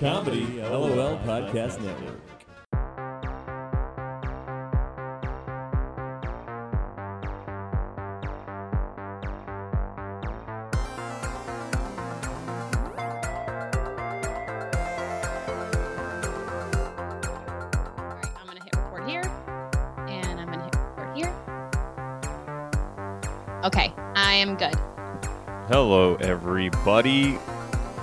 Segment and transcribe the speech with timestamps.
[0.00, 2.16] Comedy LOL Podcast Network.
[17.98, 19.30] Alright, I'm gonna hit record here,
[20.08, 21.30] and I'm gonna hit record here.
[23.64, 24.74] Okay, I am good.
[25.68, 27.38] Hello, everybody.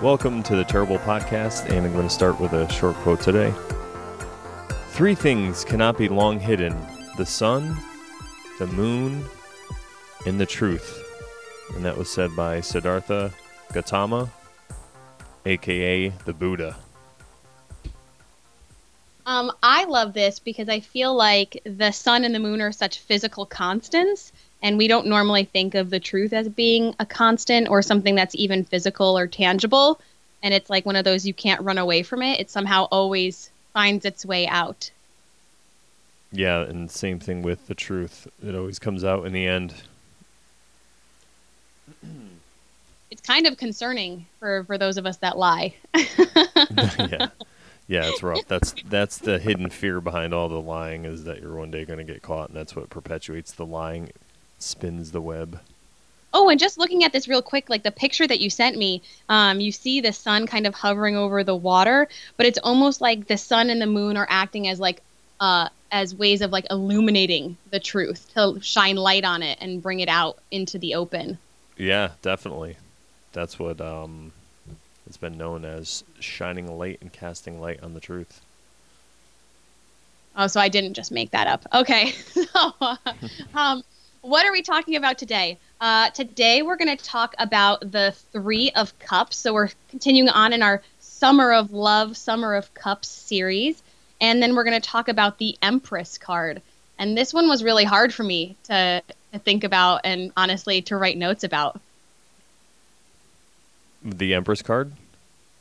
[0.01, 3.51] Welcome to the Terrible Podcast, and I'm going to start with a short quote today.
[4.89, 6.77] Three things cannot be long hidden
[7.17, 7.75] the sun,
[8.59, 9.25] the moon,
[10.27, 11.03] and the truth.
[11.73, 13.33] And that was said by Siddhartha
[13.73, 14.29] Gautama,
[15.47, 16.75] aka the Buddha.
[19.89, 24.31] Love this because I feel like the sun and the moon are such physical constants,
[24.61, 28.35] and we don't normally think of the truth as being a constant or something that's
[28.35, 29.99] even physical or tangible.
[30.43, 32.39] And it's like one of those you can't run away from it.
[32.39, 34.91] It somehow always finds its way out.
[36.31, 38.27] Yeah, and same thing with the truth.
[38.45, 39.73] It always comes out in the end.
[43.09, 45.75] It's kind of concerning for, for those of us that lie.
[45.95, 47.29] yeah.
[47.87, 48.45] Yeah, it's rough.
[48.47, 51.99] That's that's the hidden fear behind all the lying is that you're one day going
[51.99, 54.11] to get caught, and that's what perpetuates the lying,
[54.59, 55.59] spins the web.
[56.33, 59.01] Oh, and just looking at this real quick, like the picture that you sent me,
[59.29, 63.27] um, you see the sun kind of hovering over the water, but it's almost like
[63.27, 65.01] the sun and the moon are acting as like
[65.39, 70.01] uh, as ways of like illuminating the truth to shine light on it and bring
[70.01, 71.37] it out into the open.
[71.77, 72.75] Yeah, definitely.
[73.31, 74.33] That's what um,
[75.07, 78.41] it's been known as shining light and casting light on the truth.
[80.35, 81.65] Oh, so I didn't just make that up.
[81.73, 82.73] Okay, so
[83.55, 83.83] um,
[84.21, 85.57] what are we talking about today?
[85.79, 89.37] Uh, today we're going to talk about the Three of Cups.
[89.37, 93.81] So we're continuing on in our Summer of Love, Summer of Cups series.
[94.19, 96.61] And then we're going to talk about the Empress card.
[96.99, 99.01] And this one was really hard for me to,
[99.33, 101.79] to think about and honestly to write notes about.
[104.03, 104.93] The Empress card.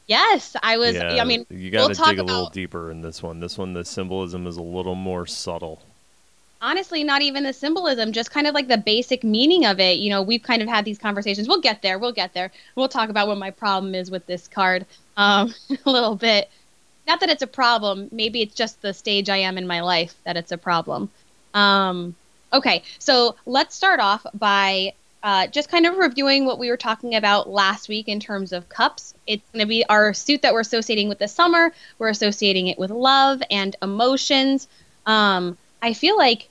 [0.07, 0.95] Yes, I was.
[0.95, 3.23] yeah, I mean, you got to we'll talk dig a little about- deeper in this
[3.23, 3.41] one.
[3.41, 5.83] This one, the symbolism is a little more subtle.
[6.63, 10.09] honestly not even the symbolism just kind of like the basic meaning of it you
[10.09, 13.11] know we've kind of had these conversations we'll get there we'll get there we'll talk
[13.11, 14.87] about what my problem is with this card
[15.19, 15.55] um,
[15.85, 16.49] a little bit
[17.07, 20.15] not that it's a problem maybe it's just the stage i am in my life
[20.25, 21.11] that it's a problem
[21.53, 22.15] um,
[22.55, 24.95] okay so let's start off by
[25.27, 28.69] uh, just kind of reviewing what we were talking about last week in terms of
[28.69, 32.69] cups it's going to be our suit that we're associating with the summer we're associating
[32.69, 34.69] it with love and emotions
[35.07, 36.49] um, I feel like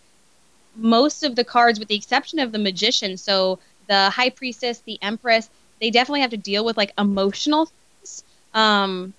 [0.76, 4.98] most of the cards, with the exception of the magician, so the high priestess, the
[5.02, 5.50] empress,
[5.80, 8.24] they definitely have to deal with like emotional things.
[8.54, 9.14] Um,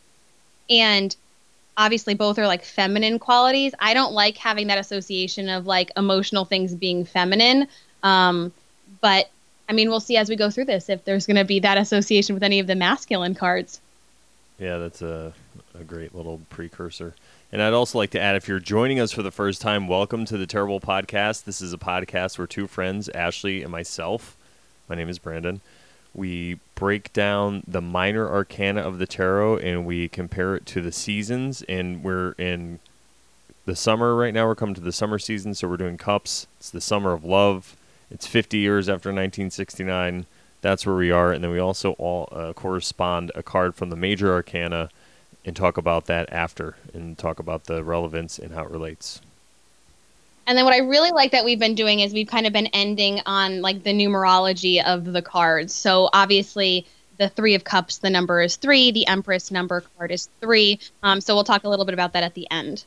[0.69, 1.15] and
[1.77, 3.75] obviously, both are like feminine qualities.
[3.78, 7.69] I don't like having that association of like emotional things being feminine.
[8.03, 8.53] Um,
[9.00, 9.28] but
[9.69, 11.78] I mean, we'll see as we go through this if there's going to be that
[11.78, 13.81] association with any of the masculine cards.
[14.59, 15.32] Yeah, that's a,
[15.78, 17.15] a great little precursor.
[17.53, 20.25] And I'd also like to add if you're joining us for the first time, welcome
[20.27, 21.44] to the Terrible Podcast.
[21.44, 24.37] This is a podcast where two friends, Ashley and myself,
[24.88, 25.60] my name is Brandon,
[26.15, 30.93] we break down the minor arcana of the tarot and we compare it to the
[30.93, 31.62] seasons.
[31.69, 32.78] And we're in
[33.66, 34.47] the summer right now.
[34.47, 36.47] We're coming to the summer season, so we're doing cups.
[36.59, 37.77] It's the summer of love.
[38.11, 40.27] It's 50 years after 1969.
[40.61, 41.33] That's where we are.
[41.33, 44.91] And then we also all uh, correspond a card from the major arcana
[45.44, 49.21] and talk about that after and talk about the relevance and how it relates.
[50.47, 52.69] And then what I really like that we've been doing is we've kind of been
[52.69, 55.75] ending on like the numerology of the cards.
[55.75, 56.87] So obviously
[57.19, 58.93] the three of cups, the number is three.
[58.93, 60.78] The empress number card is three.
[61.03, 62.84] Um, so we'll talk a little bit about that at the end.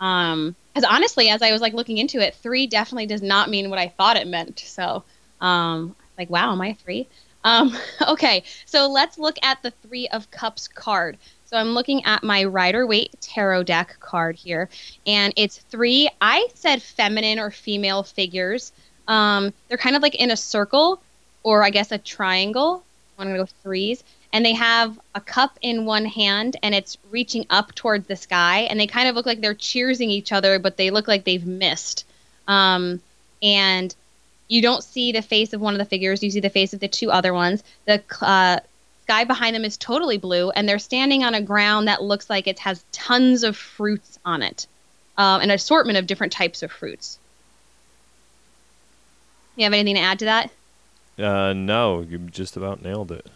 [0.00, 3.70] Um, because honestly, as I was like looking into it, three definitely does not mean
[3.70, 4.58] what I thought it meant.
[4.58, 5.04] So,
[5.40, 7.08] um, like, wow, am I three?
[7.44, 7.74] Um,
[8.08, 11.16] okay, so let's look at the three of cups card.
[11.46, 14.68] So I'm looking at my Rider Waite Tarot deck card here,
[15.06, 16.10] and it's three.
[16.20, 18.72] I said feminine or female figures.
[19.08, 21.00] Um, they're kind of like in a circle,
[21.42, 22.84] or I guess a triangle.
[23.18, 27.46] I'm gonna go threes, and they have a cup in one hand, and it's reaching
[27.50, 30.76] up towards the sky, and they kind of look like they're cheersing each other, but
[30.76, 32.04] they look like they've missed.
[32.48, 33.00] Um,
[33.42, 33.94] and
[34.48, 36.80] you don't see the face of one of the figures; you see the face of
[36.80, 37.62] the two other ones.
[37.86, 38.60] The uh,
[39.02, 42.46] sky behind them is totally blue, and they're standing on a ground that looks like
[42.46, 44.66] it has tons of fruits on it,
[45.16, 47.18] um, an assortment of different types of fruits.
[49.56, 50.50] You have anything to add to that?
[51.18, 53.26] Uh, no, you just about nailed it.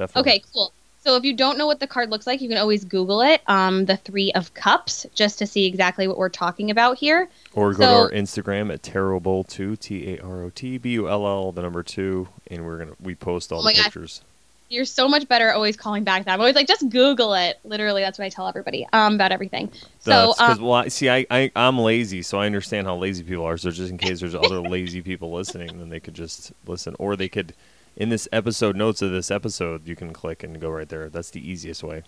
[0.00, 0.32] Definitely.
[0.32, 0.72] Okay, cool.
[1.02, 3.40] So if you don't know what the card looks like, you can always Google it,
[3.46, 7.28] um, the Three of Cups, just to see exactly what we're talking about here.
[7.54, 11.08] Or go So- to our Instagram at Tarotbull2, T A R O T B U
[11.08, 13.84] L L, the number two, and we're gonna we post all Oh the my God.
[13.84, 14.20] pictures.
[14.68, 16.32] You're so much better always calling back that.
[16.34, 17.58] I'm always like, just Google it.
[17.64, 19.68] Literally, that's what I tell everybody um, about everything.
[19.98, 23.44] So, um, well, I- see, I, I I'm lazy, so I understand how lazy people
[23.46, 23.56] are.
[23.58, 27.16] So just in case there's other lazy people listening, then they could just listen, or
[27.16, 27.52] they could,
[27.96, 31.08] in this episode notes of this episode, you can click and go right there.
[31.08, 32.02] That's the easiest way.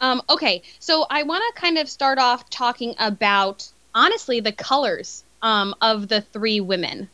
[0.00, 5.24] Um, okay, so I want to kind of start off talking about honestly the colors
[5.42, 7.08] um, of the three women.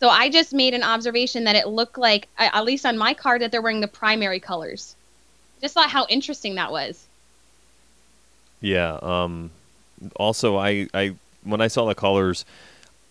[0.00, 3.42] So I just made an observation that it looked like, at least on my card,
[3.42, 4.96] that they're wearing the primary colors.
[5.60, 7.06] Just thought how interesting that was.
[8.62, 8.98] Yeah.
[9.02, 9.50] Um.
[10.16, 11.14] Also, I I
[11.44, 12.46] when I saw the colors,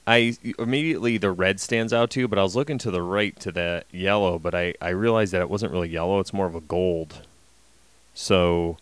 [0.09, 2.27] I immediately the red stands out too.
[2.27, 5.41] But I was looking to the right to that yellow, but I I realized that
[5.41, 6.19] it wasn't really yellow.
[6.19, 7.21] It's more of a gold.
[8.13, 8.77] So.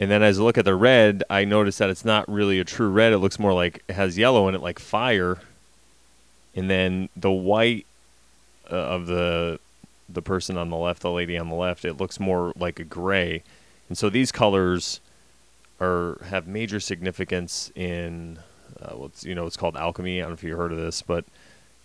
[0.00, 2.64] And then as I look at the red, I notice that it's not really a
[2.64, 3.12] true red.
[3.12, 5.38] It looks more like it has yellow in it, like fire.
[6.56, 7.86] And then the white
[8.70, 9.60] uh, of the
[10.08, 12.84] the person on the left, the lady on the left, it looks more like a
[12.84, 13.42] gray.
[13.88, 15.00] And so these colors
[15.80, 18.38] are have major significance in
[18.82, 20.18] uh, what's you know it's called alchemy.
[20.18, 21.24] I don't know if you heard of this, but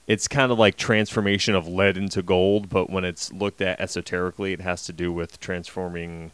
[0.08, 2.70] it's kind of like transformation of lead into gold.
[2.70, 6.32] But when it's looked at esoterically, it has to do with transforming,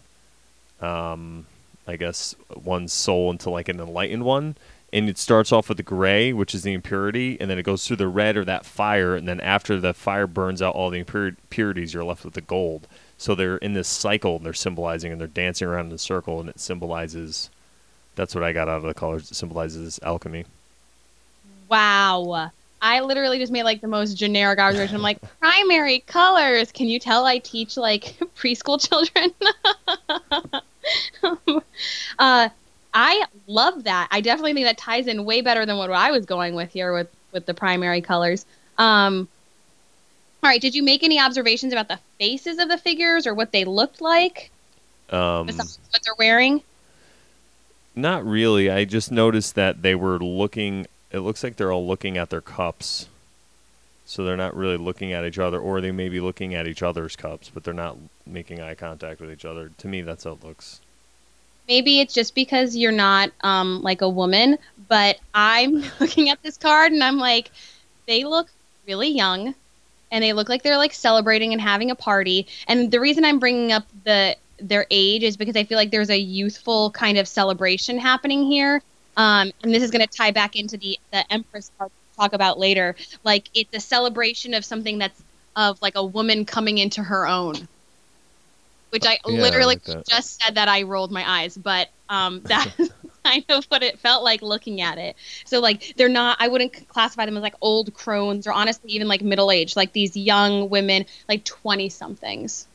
[0.80, 1.46] um,
[1.88, 4.56] I guess, one's soul into like an enlightened one.
[4.94, 7.88] And it starts off with the gray, which is the impurity, and then it goes
[7.88, 11.00] through the red or that fire, and then after the fire burns out all the
[11.00, 12.88] impurities, you're left with the gold.
[13.18, 16.40] So they're in this cycle, and they're symbolizing, and they're dancing around in a circle,
[16.40, 17.50] and it symbolizes.
[18.16, 19.32] That's what I got out of the colors.
[19.32, 20.46] It symbolizes alchemy.
[21.70, 22.52] Wow.
[22.82, 24.96] I literally just made like the most generic observation.
[24.98, 26.72] I'm like, primary colors.
[26.72, 28.04] Can you tell I teach like
[28.36, 29.32] preschool children?
[32.20, 32.50] uh,
[32.94, 34.10] I love that.
[34.12, 36.94] I definitely think that ties in way better than what I was going with here
[36.94, 38.46] with with the primary colors.
[38.78, 39.28] Um,
[40.44, 40.62] all right.
[40.62, 44.02] Did you make any observations about the faces of the figures or what they looked
[44.02, 44.52] like
[45.10, 46.62] Um, besides what they're wearing?
[47.96, 48.70] Not really.
[48.70, 50.88] I just noticed that they were looking.
[51.12, 53.08] It looks like they're all looking at their cups.
[54.06, 56.84] So they're not really looking at each other, or they may be looking at each
[56.84, 57.98] other's cups, but they're not
[58.28, 59.72] making eye contact with each other.
[59.78, 60.82] To me, that's how it looks.
[61.68, 64.58] maybe it's just because you're not um, like a woman,
[64.90, 67.52] but I'm looking at this card and I'm like,
[68.08, 68.50] they look
[68.88, 69.56] really young
[70.12, 72.48] and they look like they're like celebrating and having a party.
[72.68, 74.36] And the reason I'm bringing up the
[74.68, 78.82] their age is because I feel like there's a youthful kind of celebration happening here.
[79.16, 82.34] Um, and this is going to tie back into the the Empress card we'll talk
[82.34, 82.96] about later.
[83.24, 85.22] Like it's a celebration of something that's
[85.56, 87.68] of like a woman coming into her own.
[88.90, 92.42] Which I Yeah, I literally like just said that I rolled my eyes, but um,
[92.46, 92.92] that's
[93.24, 95.16] kind of what it felt like looking at it.
[95.46, 99.08] So like they're not, I wouldn't classify them as like old crones or honestly even
[99.08, 102.68] like middle aged, like these young women, like twenty somethings.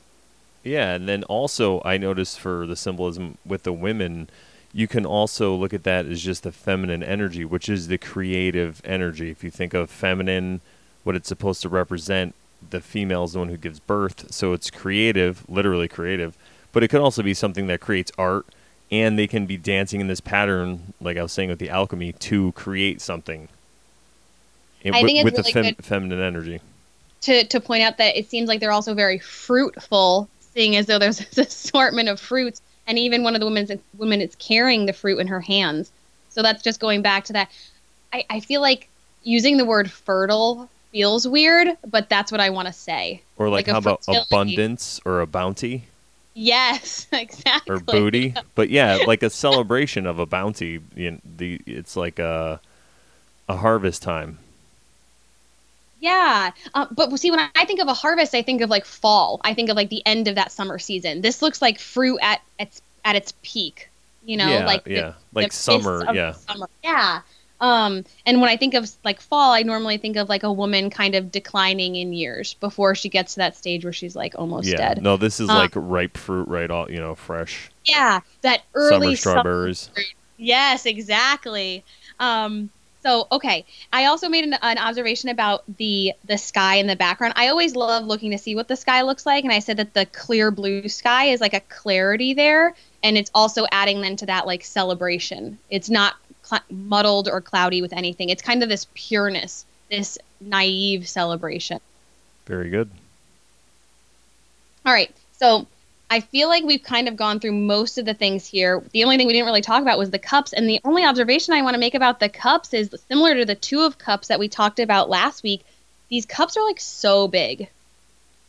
[0.69, 4.29] Yeah, and then also I noticed for the symbolism with the women,
[4.73, 8.82] you can also look at that as just the feminine energy, which is the creative
[8.85, 9.31] energy.
[9.31, 10.61] If you think of feminine,
[11.05, 12.35] what it's supposed to represent,
[12.70, 16.37] the female is the one who gives birth, so it's creative, literally creative.
[16.73, 18.44] But it could also be something that creates art,
[18.91, 22.12] and they can be dancing in this pattern, like I was saying with the alchemy,
[22.12, 23.49] to create something.
[24.85, 26.61] I with, think it's with really the fem- feminine energy.
[27.23, 30.28] To to point out that it seems like they're also very fruitful,
[30.59, 34.21] seeing as though there's this assortment of fruits, and even one of the women's women
[34.21, 35.93] is carrying the fruit in her hands.
[36.31, 37.50] So that's just going back to that.
[38.12, 38.88] I, I feel like
[39.23, 43.23] using the word fertile feels weird, but that's what I want to say.
[43.37, 45.85] Or like, Like how about abundance or a bounty?
[46.35, 47.77] Yes, exactly.
[47.77, 48.35] or booty.
[48.55, 50.81] But yeah, like a celebration of a bounty.
[50.97, 52.61] You know, the it's like a
[53.49, 54.38] a harvest time.
[56.00, 59.40] Yeah, uh, but see, when I think of a harvest, I think of like fall.
[59.43, 61.23] I think of like the end of that summer season.
[61.23, 63.88] This looks like fruit at its at its peak.
[64.25, 66.05] You know, yeah, like the- yeah, like the summer.
[66.14, 66.69] Yeah, summer.
[66.85, 67.23] Yeah.
[67.61, 70.90] Um, and when I think of like fall, I normally think of like a woman
[70.90, 74.69] kind of declining in years before she gets to that stage where she's like almost
[74.69, 74.76] yeah.
[74.76, 75.02] dead.
[75.02, 76.71] No, this is Uh, like ripe fruit, right?
[76.71, 79.90] All you know, fresh Yeah, that early summer strawberries.
[80.37, 81.83] Yes, exactly.
[82.21, 82.71] Um,
[83.09, 87.35] so okay, I also made an, an observation about the the sky in the background.
[87.37, 89.95] I always love looking to see what the sky looks like, and I said that
[89.95, 94.27] the clear blue sky is like a clarity there, and it's also adding then to
[94.27, 95.59] that like celebration.
[95.71, 98.29] It's not cl- muddled or cloudy with anything.
[98.29, 101.81] It's kind of this pureness, this naive celebration.
[102.45, 102.91] Very good.
[104.85, 105.15] All right.
[105.33, 105.67] So
[106.11, 108.83] I feel like we've kind of gone through most of the things here.
[108.93, 110.53] The only thing we didn't really talk about was the cups.
[110.55, 113.55] And the only observation I want to make about the cups is similar to the
[113.55, 115.65] two of cups that we talked about last week.
[116.09, 117.69] These cups are like so big.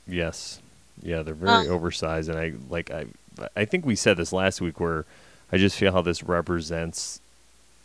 [0.07, 0.59] Yes.
[1.03, 1.71] Yeah, they're very Uh.
[1.71, 3.07] oversized, and I like I
[3.55, 5.05] I think we said this last week where
[5.51, 7.19] I just feel how this represents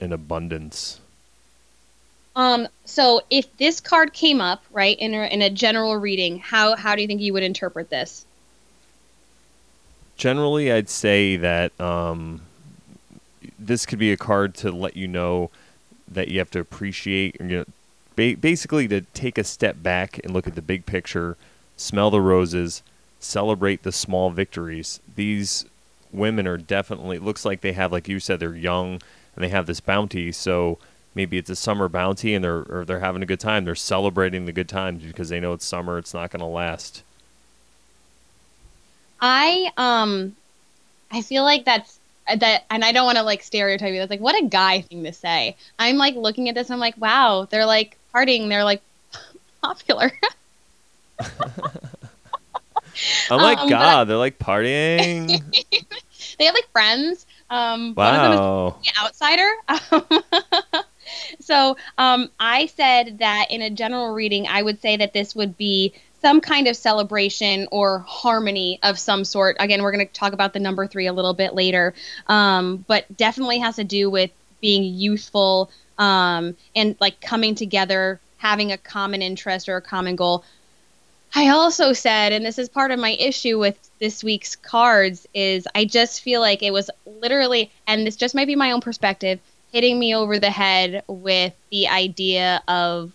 [0.01, 1.01] an abundance.
[2.37, 6.75] Um, so if this card came up, right, in a, in a general reading, how
[6.75, 8.25] how do you think you would interpret this?
[10.17, 12.43] Generally, I'd say that um,
[13.59, 15.51] this could be a card to let you know
[16.07, 17.65] that you have to appreciate, you know,
[18.17, 21.37] ba- basically to take a step back and look at the big picture,
[21.77, 22.83] smell the roses,
[23.21, 25.01] celebrate the small victories.
[25.17, 25.65] These
[26.13, 29.01] women are definitely looks like they have, like you said, they're young
[29.35, 30.31] and they have this bounty.
[30.31, 30.79] So
[31.15, 33.65] maybe it's a summer bounty and they're or they're having a good time.
[33.65, 35.99] They're celebrating the good times because they know it's summer.
[35.99, 37.03] It's not going to last.
[39.21, 40.37] I um,
[41.11, 43.99] I feel like that's that, and I don't want to like stereotype you.
[43.99, 45.57] That's like what a guy thing to say.
[45.79, 46.71] I'm like looking at this.
[46.71, 48.49] I'm like, wow, they're like partying.
[48.49, 48.83] They're like
[49.63, 50.13] popular.
[53.31, 54.05] I'm like Um, I- God.
[54.05, 55.43] They're like partying.
[56.39, 57.27] they have like friends.
[57.51, 58.77] Um, one of them is wow.
[58.83, 59.51] the outsider.
[61.41, 65.57] so um, I said that in a general reading, I would say that this would
[65.57, 65.93] be
[66.25, 69.57] some kind of celebration or harmony of some sort.
[69.61, 71.93] Again, we're going to talk about the number three a little bit later,
[72.29, 74.31] um, but definitely has to do with
[74.63, 80.43] being youthful um, and like coming together, having a common interest or a common goal.
[81.35, 85.69] I also said, and this is part of my issue with this week's cards, is
[85.75, 89.41] I just feel like it was literally, and this just might be my own perspective,
[89.73, 93.13] hitting me over the head with the idea of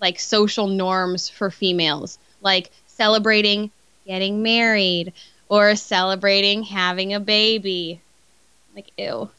[0.00, 3.70] like social norms for females, like celebrating
[4.06, 5.12] getting married
[5.48, 8.00] or celebrating having a baby.
[8.74, 9.30] Like, ew.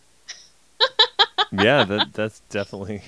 [1.51, 3.01] yeah, that that's definitely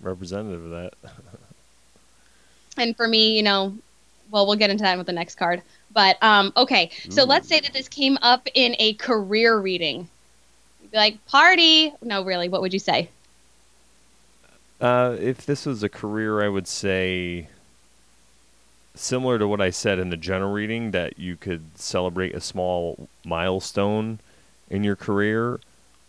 [0.00, 0.92] representative of that.
[2.76, 3.76] and for me, you know,
[4.30, 5.62] well, we'll get into that with the next card.
[5.92, 10.08] But um, okay, so let's say that this came up in a career reading.
[10.82, 11.92] You'd be like, party.
[12.02, 13.08] No, really, what would you say?
[14.78, 17.48] Uh, if this was a career, I would say
[18.96, 23.08] similar to what I said in the general reading that you could celebrate a small
[23.24, 24.20] milestone
[24.68, 25.60] in your career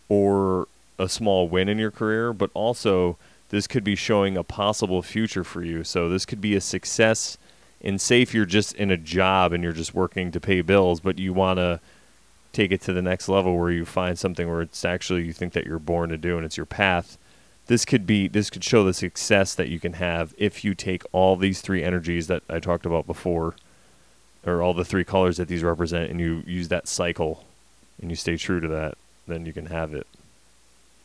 [0.08, 0.66] or
[0.98, 3.16] a small win in your career, but also
[3.50, 5.84] this could be showing a possible future for you.
[5.84, 7.38] So this could be a success
[7.80, 11.00] and say if you're just in a job and you're just working to pay bills,
[11.00, 11.80] but you want to
[12.52, 15.52] take it to the next level where you find something where it's actually you think
[15.52, 17.16] that you're born to do and it's your path
[17.68, 21.04] this could be this could show the success that you can have if you take
[21.12, 23.54] all these three energies that I talked about before
[24.44, 27.44] or all the three colors that these represent and you use that cycle
[28.00, 30.06] and you stay true to that then you can have it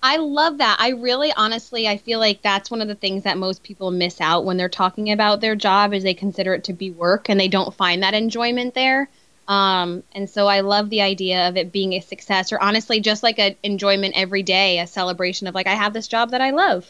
[0.05, 0.75] I love that.
[0.81, 4.19] I really honestly I feel like that's one of the things that most people miss
[4.19, 7.39] out when they're talking about their job is they consider it to be work and
[7.39, 9.09] they don't find that enjoyment there.
[9.47, 13.23] Um, and so I love the idea of it being a success or honestly just
[13.23, 16.51] like an enjoyment every day, a celebration of like I have this job that I
[16.51, 16.89] love.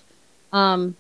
[0.52, 0.96] Um,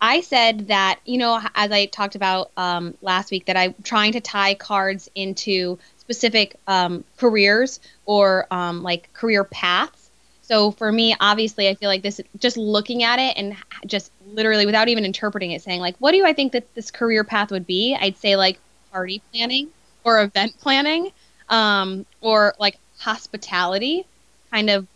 [0.00, 4.12] I said that, you know, as I talked about um, last week, that I'm trying
[4.12, 10.10] to tie cards into specific um, careers or um, like career paths.
[10.42, 14.64] So for me, obviously, I feel like this just looking at it and just literally
[14.64, 17.66] without even interpreting it, saying like, what do I think that this career path would
[17.66, 17.96] be?
[17.98, 18.60] I'd say like
[18.92, 19.70] party planning
[20.06, 21.10] or event planning,
[21.50, 24.06] um, or like hospitality,
[24.52, 24.86] kind of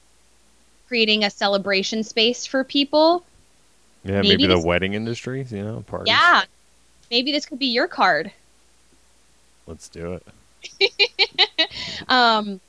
[0.88, 3.24] creating a celebration space for people.
[4.04, 6.44] yeah Maybe maybe, the this- wedding industry you know parties Yeah,
[7.10, 8.32] maybe this could be your card.
[9.66, 10.26] let's do it
[12.08, 12.60] um,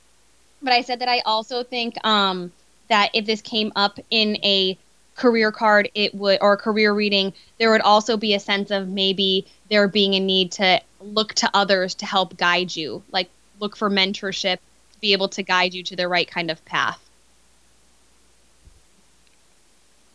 [0.62, 2.52] but I said that I also think um,
[2.90, 4.78] that if this came up in a
[5.22, 9.46] career card, it would or career reading, there would also be a sense of maybe
[9.70, 13.90] there being a need to look to others to help guide you, like look for
[13.90, 14.58] mentorship
[14.94, 17.00] to be able to guide you to the right kind of path.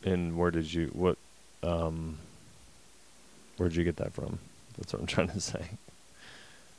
[0.07, 1.19] and where did you what
[1.63, 2.17] um
[3.57, 4.39] where did you get that from
[4.79, 5.69] that's what I'm trying to say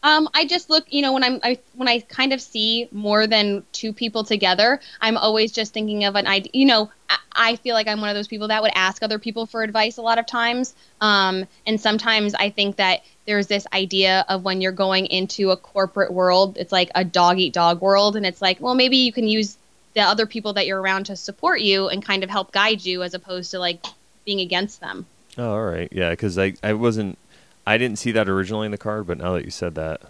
[0.03, 3.27] Um, I just look, you know, when I'm I, when I kind of see more
[3.27, 6.51] than two people together, I'm always just thinking of an idea.
[6.53, 9.19] You know, I, I feel like I'm one of those people that would ask other
[9.19, 10.75] people for advice a lot of times.
[11.01, 15.57] Um, and sometimes I think that there's this idea of when you're going into a
[15.57, 19.11] corporate world, it's like a dog eat dog world, and it's like, well, maybe you
[19.11, 19.57] can use
[19.95, 23.01] the other people that you're around to support you and kind of help guide you,
[23.01, 23.83] as opposed to like
[24.25, 25.05] being against them.
[25.37, 27.17] oh all right yeah because I I wasn't
[27.67, 30.01] I didn't see that originally in the card but now that you said that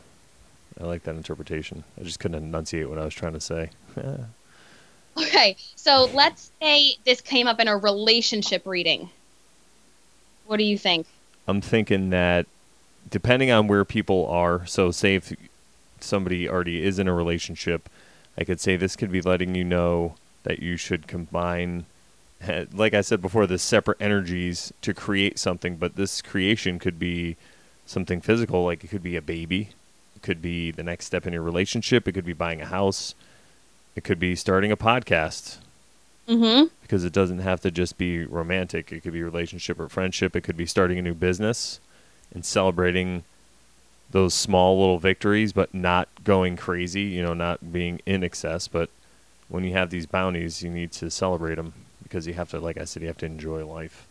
[0.79, 1.83] I like that interpretation.
[1.99, 3.71] I just couldn't enunciate what I was trying to say.
[5.19, 9.09] Okay, so let's say this came up in a relationship reading.
[10.45, 11.07] What do you think?
[11.47, 12.45] I'm thinking that
[13.09, 15.33] depending on where people are, so say if
[15.99, 17.89] somebody already is in a relationship,
[18.37, 21.87] I could say this could be letting you know that you should combine,
[22.73, 27.35] like I said before, the separate energies to create something, but this creation could be
[27.85, 29.69] something physical, like it could be a baby,
[30.15, 33.15] it could be the next step in your relationship, it could be buying a house,
[33.95, 35.57] it could be starting a podcast,
[36.27, 36.65] Mm-hmm.
[36.81, 38.91] because it doesn't have to just be romantic.
[38.91, 40.35] It could be relationship or friendship.
[40.35, 41.79] It could be starting a new business
[42.33, 43.23] and celebrating
[44.11, 48.67] those small little victories, but not going crazy, you know, not being in excess.
[48.67, 48.89] But
[49.47, 51.71] when you have these bounties, you need to celebrate them
[52.09, 54.07] because you have to, like I said, you have to enjoy life.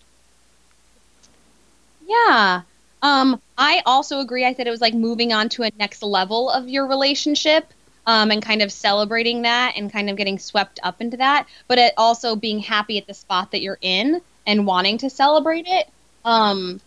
[2.06, 2.62] Yeah.
[3.02, 4.44] Um, I also agree.
[4.44, 7.72] I said it was like moving on to a next level of your relationship.
[8.08, 11.78] Um, and kind of celebrating that and kind of getting swept up into that, but
[11.78, 15.88] it also being happy at the spot that you're in and wanting to celebrate it.
[16.24, 16.80] Um,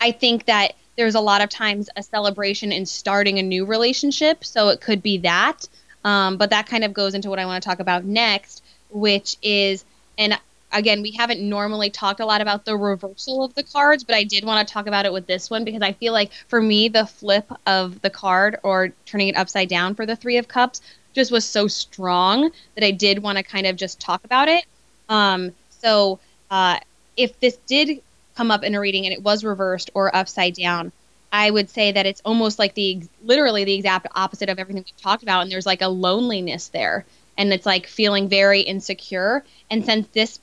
[0.00, 4.42] I think that there's a lot of times a celebration in starting a new relationship,
[4.42, 5.68] so it could be that.
[6.02, 9.36] Um, but that kind of goes into what I want to talk about next, which
[9.42, 9.84] is,
[10.18, 10.38] and
[10.72, 14.24] again, we haven't normally talked a lot about the reversal of the cards, but I
[14.24, 16.88] did want to talk about it with this one because I feel like for me,
[16.88, 20.82] the flip of the card or turning it upside down for the Three of Cups
[21.14, 24.64] just was so strong that I did want to kind of just talk about it.
[25.08, 26.18] Um, so
[26.50, 26.78] uh,
[27.16, 28.02] if this did
[28.34, 30.92] come up in a reading and it was reversed or upside down,
[31.32, 35.02] I would say that it's almost like the literally the exact opposite of everything we've
[35.02, 37.04] talked about, and there's like a loneliness there,
[37.38, 39.44] and it's like feeling very insecure.
[39.70, 40.40] And since this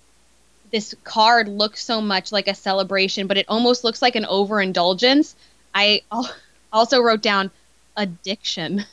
[0.72, 5.36] this card looks so much like a celebration, but it almost looks like an overindulgence.
[5.76, 6.02] I
[6.74, 7.52] also wrote down
[7.96, 8.86] addiction.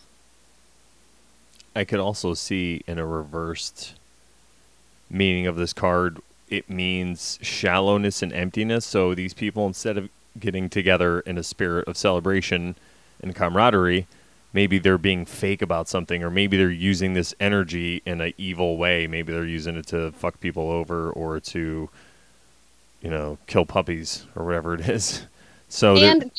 [1.75, 3.95] I could also see in a reversed
[5.09, 8.85] meaning of this card, it means shallowness and emptiness.
[8.85, 12.77] So these people, instead of getting together in a spirit of celebration
[13.23, 14.07] and camaraderie,
[14.53, 18.77] maybe they're being fake about something, or maybe they're using this energy in an evil
[18.77, 19.07] way.
[19.07, 21.89] Maybe they're using it to fuck people over or to,
[23.01, 25.27] you know, kill puppies or whatever it is.
[25.73, 26.31] So and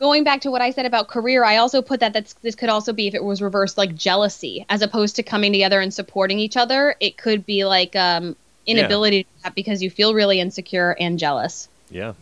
[0.00, 2.68] going back to what I said about career, I also put that that's, this could
[2.68, 6.40] also be if it was reversed like jealousy, as opposed to coming together and supporting
[6.40, 6.96] each other.
[6.98, 8.34] It could be like um,
[8.66, 11.68] inability to do that because you feel really insecure and jealous.
[11.90, 12.14] Yeah.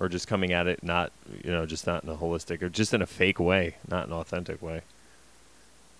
[0.00, 1.12] Or just coming at it not,
[1.44, 4.12] you know, just not in a holistic or just in a fake way, not an
[4.12, 4.82] authentic way.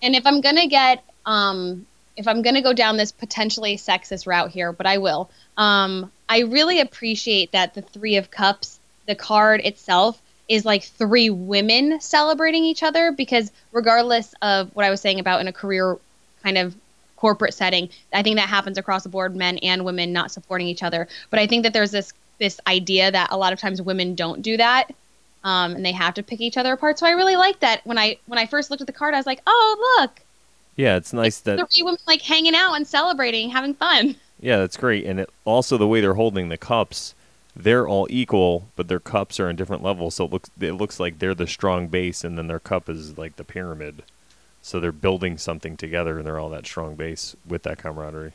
[0.01, 1.85] And if I'm gonna get, um,
[2.15, 6.39] if I'm gonna go down this potentially sexist route here, but I will, um, I
[6.39, 12.63] really appreciate that the Three of Cups, the card itself, is like three women celebrating
[12.63, 15.97] each other because regardless of what I was saying about in a career
[16.43, 16.75] kind of
[17.17, 20.81] corporate setting, I think that happens across the board, men and women not supporting each
[20.81, 21.07] other.
[21.29, 24.41] But I think that there's this this idea that a lot of times women don't
[24.41, 24.91] do that.
[25.43, 26.99] Um, and they have to pick each other apart.
[26.99, 27.85] So I really like that.
[27.85, 30.19] When I when I first looked at the card, I was like, "Oh, look,
[30.75, 34.77] Yeah, it's nice that three women like hanging out and celebrating, having fun." Yeah, that's
[34.77, 35.05] great.
[35.05, 37.13] And it, also the way they're holding the cups,
[37.55, 40.15] they're all equal, but their cups are in different levels.
[40.15, 43.17] So it looks it looks like they're the strong base, and then their cup is
[43.17, 44.03] like the pyramid.
[44.61, 48.33] So they're building something together, and they're all that strong base with that camaraderie.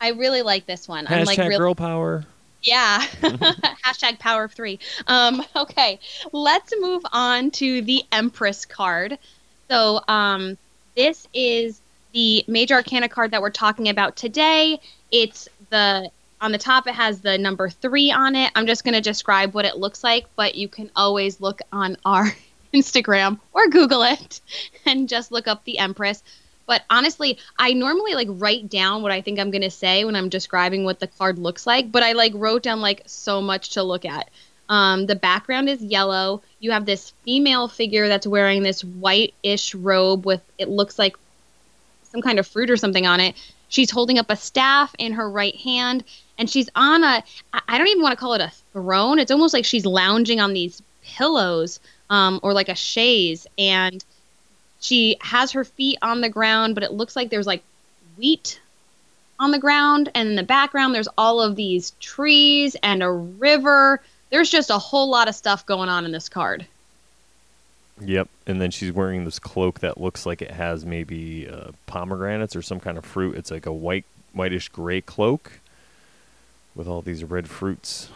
[0.00, 1.06] I really like this one.
[1.08, 2.24] I'm like Hashtag really girl power.
[2.62, 3.00] Yeah.
[3.22, 4.78] Hashtag power of three.
[5.06, 5.98] Um, okay.
[6.32, 9.18] Let's move on to the Empress card.
[9.68, 10.58] So um,
[10.96, 11.80] this is
[12.12, 14.80] the major arcana card that we're talking about today.
[15.10, 16.10] It's the
[16.40, 18.50] on the top it has the number three on it.
[18.54, 22.34] I'm just gonna describe what it looks like, but you can always look on our
[22.74, 24.40] Instagram or Google it
[24.86, 26.22] and just look up the Empress.
[26.70, 30.28] But honestly, I normally like write down what I think I'm gonna say when I'm
[30.28, 31.90] describing what the card looks like.
[31.90, 34.30] But I like wrote down like so much to look at.
[34.68, 36.42] Um, the background is yellow.
[36.60, 41.16] You have this female figure that's wearing this white-ish robe with it looks like
[42.04, 43.34] some kind of fruit or something on it.
[43.68, 46.04] She's holding up a staff in her right hand,
[46.38, 47.24] and she's on a
[47.66, 49.18] I don't even want to call it a throne.
[49.18, 51.80] It's almost like she's lounging on these pillows
[52.10, 54.04] um, or like a chaise, and
[54.80, 57.62] she has her feet on the ground, but it looks like there's like
[58.16, 58.60] wheat
[59.38, 64.00] on the ground, and in the background there's all of these trees and a river.
[64.30, 66.66] There's just a whole lot of stuff going on in this card.
[68.00, 68.28] Yep.
[68.46, 72.62] And then she's wearing this cloak that looks like it has maybe uh, pomegranates or
[72.62, 73.36] some kind of fruit.
[73.36, 75.60] It's like a white, whitish gray cloak
[76.74, 78.08] with all these red fruits.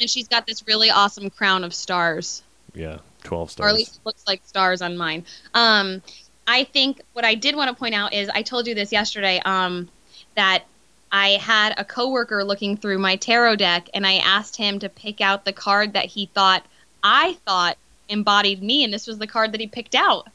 [0.00, 2.42] And she's got this really awesome crown of stars.
[2.76, 3.66] Yeah, 12 stars.
[3.66, 5.24] or at least it looks like stars on mine.
[5.54, 6.02] Um,
[6.46, 9.40] I think what I did want to point out is I told you this yesterday
[9.44, 9.88] um,
[10.36, 10.64] that
[11.10, 15.20] I had a coworker looking through my tarot deck, and I asked him to pick
[15.20, 16.64] out the card that he thought
[17.02, 20.28] I thought embodied me, and this was the card that he picked out.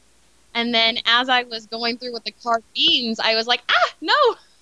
[0.54, 3.94] And then as I was going through what the card means, I was like, ah,
[4.00, 4.14] no,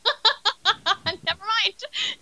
[1.07, 1.75] never mind,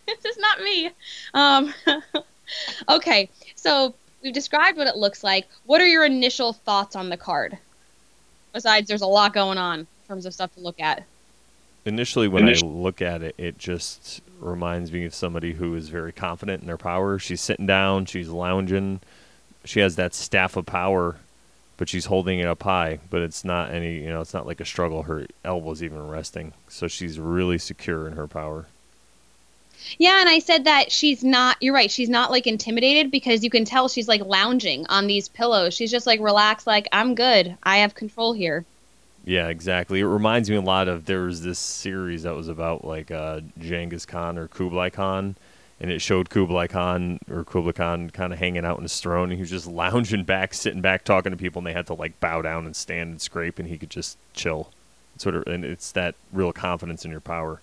[0.06, 0.90] this is not me.
[1.34, 1.74] Um,
[2.88, 5.48] okay, so we've described what it looks like.
[5.66, 7.58] What are your initial thoughts on the card?
[8.52, 11.04] Besides, there's a lot going on in terms of stuff to look at.
[11.84, 16.12] Initially, when I look at it, it just reminds me of somebody who is very
[16.12, 17.18] confident in their power.
[17.18, 19.00] She's sitting down, she's lounging,
[19.64, 21.16] she has that staff of power,
[21.76, 22.98] but she's holding it up high.
[23.10, 25.04] But it's not any, you know, it's not like a struggle.
[25.04, 28.66] Her elbow's even resting, so she's really secure in her power.
[29.98, 31.56] Yeah, and I said that she's not.
[31.60, 31.90] You're right.
[31.90, 35.74] She's not like intimidated because you can tell she's like lounging on these pillows.
[35.74, 37.56] She's just like relaxed, like I'm good.
[37.62, 38.64] I have control here.
[39.24, 40.00] Yeah, exactly.
[40.00, 43.40] It reminds me a lot of there was this series that was about like uh,
[43.58, 45.36] Genghis Khan or Kublai Khan,
[45.80, 49.24] and it showed Kublai Khan or Kublai Khan kind of hanging out in his throne,
[49.24, 51.94] and he was just lounging back, sitting back, talking to people, and they had to
[51.94, 54.70] like bow down and stand and scrape, and he could just chill.
[55.18, 57.60] Sort of, and it's that real confidence in your power.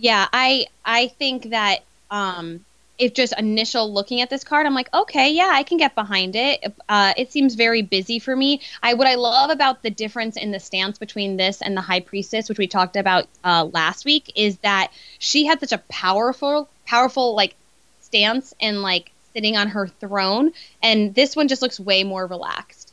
[0.00, 1.80] Yeah, I I think that
[2.10, 2.64] um,
[2.98, 6.36] if just initial looking at this card, I'm like, okay, yeah, I can get behind
[6.36, 6.72] it.
[6.88, 8.60] Uh, it seems very busy for me.
[8.82, 12.00] I what I love about the difference in the stance between this and the High
[12.00, 16.68] Priestess, which we talked about uh, last week, is that she had such a powerful,
[16.86, 17.56] powerful like
[18.00, 22.92] stance and like sitting on her throne, and this one just looks way more relaxed.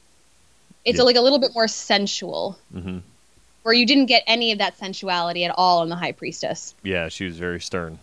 [0.83, 1.03] It's Yeah.
[1.03, 2.99] like a little bit more sensual, hmm
[3.65, 6.75] where you didn't get any of that sensuality at all in the High Priestess.
[6.84, 7.97] Yeah, she was very stern.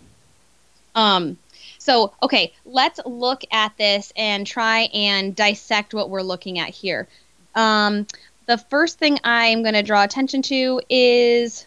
[0.97, 1.39] Um,
[1.79, 7.07] so, okay, let's look at this and try and dissect what we're looking at here.
[7.55, 8.09] Um,
[8.47, 11.65] the first thing I'm going to draw attention to is,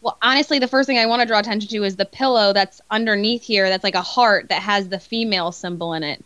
[0.00, 2.80] well, honestly, the first thing I want to draw attention to is the pillow that's
[2.90, 6.24] underneath here that's like a heart that has the female symbol in it.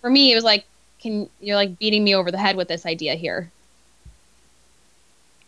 [0.00, 0.64] For me, it was like,
[0.98, 3.50] can you're like beating me over the head with this idea here.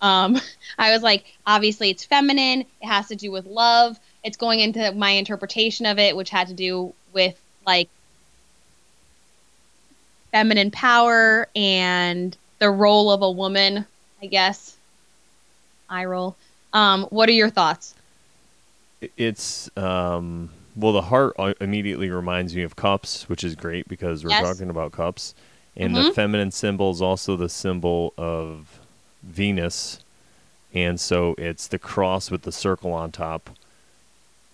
[0.05, 0.39] Um,
[0.79, 2.61] I was like, obviously, it's feminine.
[2.81, 3.99] It has to do with love.
[4.23, 7.89] It's going into my interpretation of it, which had to do with like
[10.31, 13.87] feminine power and the role of a woman,
[14.23, 14.77] I guess.
[15.89, 16.37] Eye roll.
[16.73, 17.95] Um, what are your thoughts?
[19.17, 24.25] It's um, well, the heart uh, immediately reminds me of cups, which is great because
[24.25, 24.43] we're Yes.
[24.43, 25.35] talking about cups,
[25.77, 26.15] and the Mhm.
[26.15, 28.81] feminine symbol is also the symbol of
[29.25, 30.01] Venus,
[30.73, 33.51] and so it's the cross with the circle on top.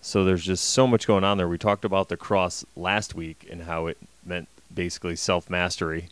[0.02, 1.48] So there's just so much going on there.
[1.48, 6.09] We talked about the cross last week and how it meant basically self mastery,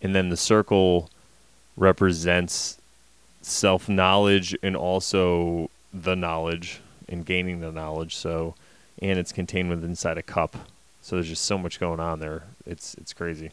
[0.00, 1.10] and then the circle
[1.76, 2.78] represents
[3.42, 8.14] self knowledge and also the knowledge and gaining the knowledge.
[8.14, 8.54] So,
[9.00, 10.56] and it's contained within inside a cup.
[11.02, 12.44] So there's just so much going on there.
[12.66, 13.50] It's it's crazy.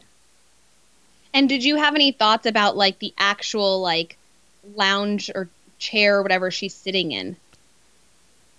[1.32, 4.16] And did you have any thoughts about like the actual like
[4.74, 5.48] lounge or
[5.78, 7.36] chair or whatever she's sitting in?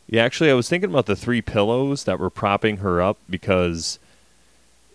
[0.08, 3.98] Yeah, actually, I was thinking about the three pillows that were propping her up because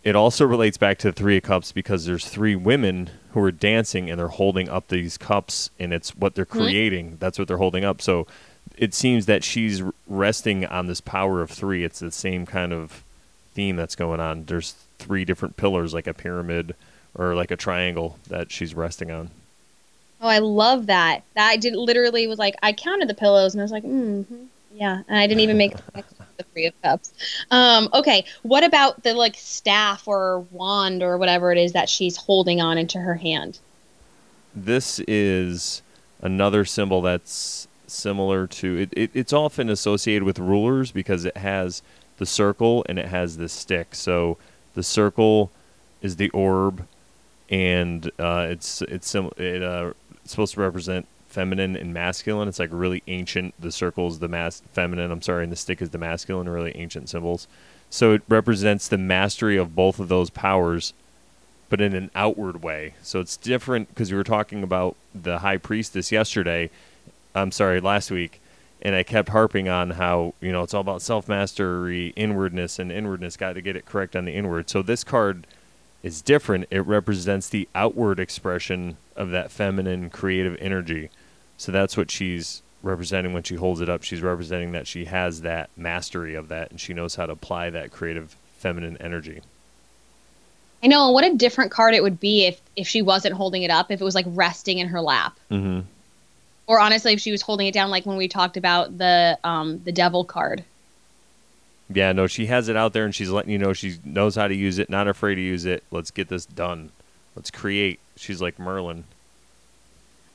[0.04, 3.52] it also relates back to the Three of Cups because there's three women who are
[3.52, 6.60] dancing and they're holding up these cups and it's what they're mm-hmm.
[6.60, 7.16] creating.
[7.20, 8.00] That's what they're holding up.
[8.00, 8.26] So
[8.78, 11.84] it seems that she's resting on this power of three.
[11.84, 13.02] It's the same kind of
[13.52, 14.44] theme that's going on.
[14.44, 16.74] There's three different pillars, like a pyramid
[17.14, 19.30] or like a triangle that she's resting on.
[20.20, 21.24] Oh, I love that.
[21.34, 24.24] That I did literally was like I counted the pillows and I was like, mm
[24.72, 27.12] yeah, and I didn't even make the three of cups.
[27.50, 32.16] Um, okay, what about the like staff or wand or whatever it is that she's
[32.16, 33.58] holding on into her hand?
[34.54, 35.82] this is
[36.20, 41.82] another symbol that's similar to it, it, it's often associated with rulers because it has
[42.18, 44.36] the circle and it has the stick so
[44.74, 45.50] the circle
[46.02, 46.86] is the orb
[47.48, 49.92] and uh, it's it's sim- it, uh,
[50.24, 54.62] supposed to represent feminine and masculine it's like really ancient the circle is the mas-
[54.72, 57.46] feminine i'm sorry and the stick is the masculine really ancient symbols
[57.88, 60.92] so it represents the mastery of both of those powers
[61.70, 62.94] but in an outward way.
[63.00, 66.68] So it's different because we were talking about the high priestess yesterday.
[67.34, 68.42] I'm sorry, last week,
[68.82, 72.92] and I kept harping on how you know it's all about self mastery, inwardness, and
[72.92, 73.36] inwardness.
[73.36, 74.68] Got to get it correct on the inward.
[74.68, 75.46] So this card
[76.02, 76.66] is different.
[76.70, 81.10] It represents the outward expression of that feminine creative energy.
[81.56, 84.02] So that's what she's representing when she holds it up.
[84.02, 87.70] She's representing that she has that mastery of that, and she knows how to apply
[87.70, 89.42] that creative feminine energy.
[90.82, 91.10] I know.
[91.10, 93.90] What a different card it would be if if she wasn't holding it up.
[93.90, 95.80] If it was like resting in her lap, Mm-hmm.
[96.66, 99.82] or honestly, if she was holding it down, like when we talked about the um
[99.84, 100.64] the devil card.
[101.92, 104.46] Yeah, no, she has it out there and she's letting you know she knows how
[104.48, 105.82] to use it, not afraid to use it.
[105.90, 106.90] Let's get this done.
[107.34, 107.98] Let's create.
[108.16, 109.04] She's like Merlin.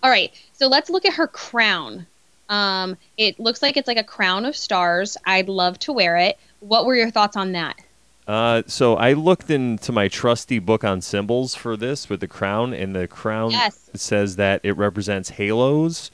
[0.04, 2.06] All right, so let's look at her crown.
[2.50, 5.18] Um, it looks like it's like a crown of stars.
[5.26, 6.38] I'd love to wear it.
[6.60, 7.78] What were your thoughts on that?
[8.28, 12.74] Uh, so I looked into my trusty book on symbols for this with the crown,
[12.74, 13.90] and the crown Yes.
[13.94, 16.12] says that it represents halos.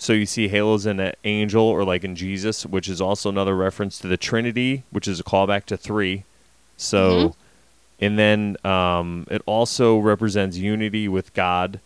[0.00, 3.54] So you see halos in an angel or like in Jesus, which is also another
[3.54, 6.24] reference to the Trinity, which is a callback to three.
[6.78, 7.34] So, Mhm.
[8.00, 11.80] and then um, it also represents unity with God.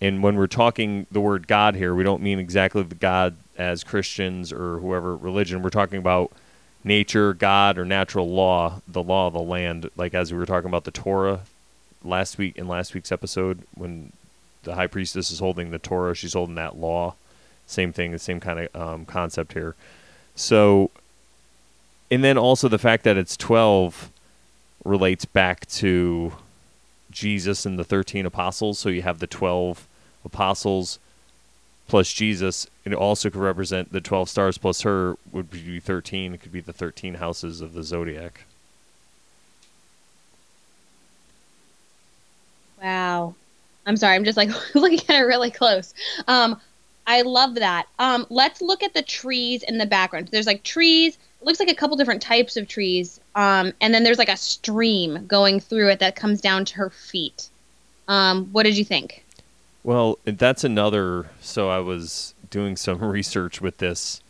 [0.00, 3.84] And when we're talking the word God here, we don't mean exactly the God as
[3.84, 5.62] Christians or whoever religion.
[5.62, 6.32] We're talking about
[6.82, 9.90] nature, God, or natural law, the law of the land.
[9.96, 11.42] Like as we were talking about the Torah
[12.04, 14.10] last week in last week's episode, when
[14.64, 17.14] the high priestess is holding the Torah, she's holding that law.
[17.66, 19.74] Same thing, the same kind of um, concept here.
[20.34, 20.90] So,
[22.10, 24.10] and then also the fact that it's 12
[24.84, 26.32] relates back to
[27.10, 28.78] Jesus and the 13 apostles.
[28.78, 29.86] So you have the 12
[30.24, 30.98] apostles
[31.88, 32.66] plus Jesus.
[32.84, 36.34] And it also could represent the 12 stars plus her would be 13.
[36.34, 38.44] It could be the 13 houses of the zodiac.
[42.82, 43.34] Wow.
[43.86, 44.14] I'm sorry.
[44.14, 45.94] I'm just like looking at it really close.
[46.26, 46.60] Um,
[47.06, 47.86] I love that.
[47.98, 50.28] Um, let's look at the trees in the background.
[50.28, 51.18] There's like trees.
[51.42, 53.20] Looks like a couple different types of trees.
[53.34, 56.90] Um, and then there's like a stream going through it that comes down to her
[56.90, 57.50] feet.
[58.08, 59.24] Um, what did you think?
[59.82, 61.28] Well, that's another.
[61.40, 64.20] So I was doing some research with this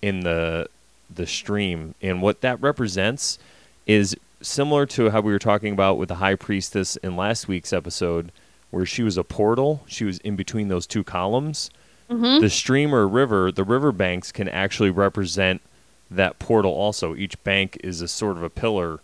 [0.00, 0.68] in the
[1.12, 3.36] the stream, and what that represents
[3.84, 7.72] is similar to how we were talking about with the high priestess in last week's
[7.72, 8.30] episode,
[8.70, 9.82] where she was a portal.
[9.88, 11.68] She was in between those two columns.
[12.10, 12.40] Mm-hmm.
[12.40, 15.62] The stream or river, the river banks can actually represent
[16.10, 16.72] that portal.
[16.72, 18.98] Also, each bank is a sort of a pillar.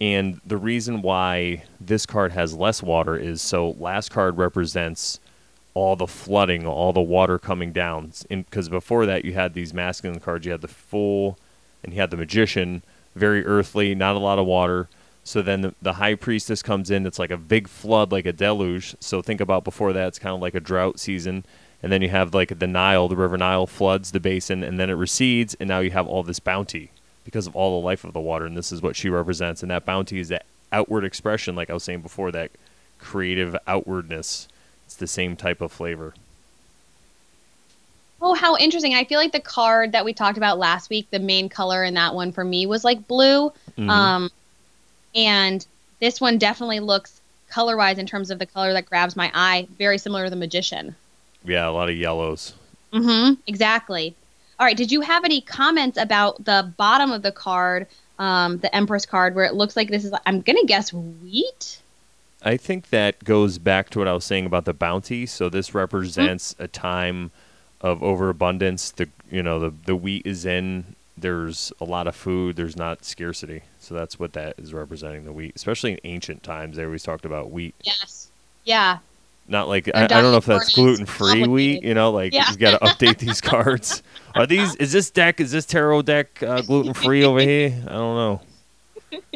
[0.00, 5.20] And the reason why this card has less water is so last card represents
[5.74, 8.12] all the flooding, all the water coming down.
[8.28, 10.46] Because before that, you had these masculine cards.
[10.46, 11.38] You had the Fool
[11.84, 12.82] and you had the Magician,
[13.14, 14.88] very earthly, not a lot of water.
[15.24, 17.06] So then the, the High Priestess comes in.
[17.06, 18.96] It's like a big flood, like a deluge.
[19.00, 21.44] So think about before that, it's kind of like a drought season.
[21.82, 24.90] And then you have like the Nile, the River Nile floods the basin, and then
[24.90, 26.90] it recedes, and now you have all this bounty
[27.24, 28.46] because of all the life of the water.
[28.46, 29.62] And this is what she represents.
[29.62, 32.50] And that bounty is that outward expression, like I was saying before, that
[32.98, 34.48] creative outwardness.
[34.86, 36.14] It's the same type of flavor.
[38.20, 38.94] Oh, how interesting.
[38.94, 41.94] I feel like the card that we talked about last week, the main color in
[41.94, 43.52] that one for me was like blue.
[43.76, 43.88] Mhm.
[43.88, 44.30] Um,
[45.14, 45.64] and
[46.00, 49.68] this one definitely looks color wise in terms of the color that grabs my eye,
[49.78, 50.96] very similar to the magician.
[51.48, 52.54] Yeah, a lot of yellows.
[52.92, 53.34] Mm-hmm.
[53.46, 54.14] Exactly.
[54.58, 54.76] All right.
[54.76, 57.86] Did you have any comments about the bottom of the card,
[58.18, 61.80] um, the Empress card, where it looks like this is, I'm going to guess wheat?
[62.42, 65.26] I think that goes back to what I was saying about the bounty.
[65.26, 67.30] So this represents a time
[67.80, 68.90] of overabundance.
[68.90, 70.96] The you know the the wheat is in.
[71.16, 72.54] There's a lot of food.
[72.54, 73.62] There's not scarcity.
[73.80, 75.24] So that's what that is representing.
[75.24, 77.74] The wheat, especially in ancient times, they always talked about wheat.
[77.82, 78.30] Yes.
[78.64, 78.98] Yeah.
[79.48, 81.82] Not like I, I don't know if that's gluten free wheat.
[81.82, 82.50] You know, like Yeah.
[82.50, 84.02] you got to update these cards.
[84.34, 84.74] Are these?
[84.76, 85.40] Is this deck?
[85.40, 87.74] Is this tarot deck uh, gluten free over here?
[87.86, 88.40] I don't know.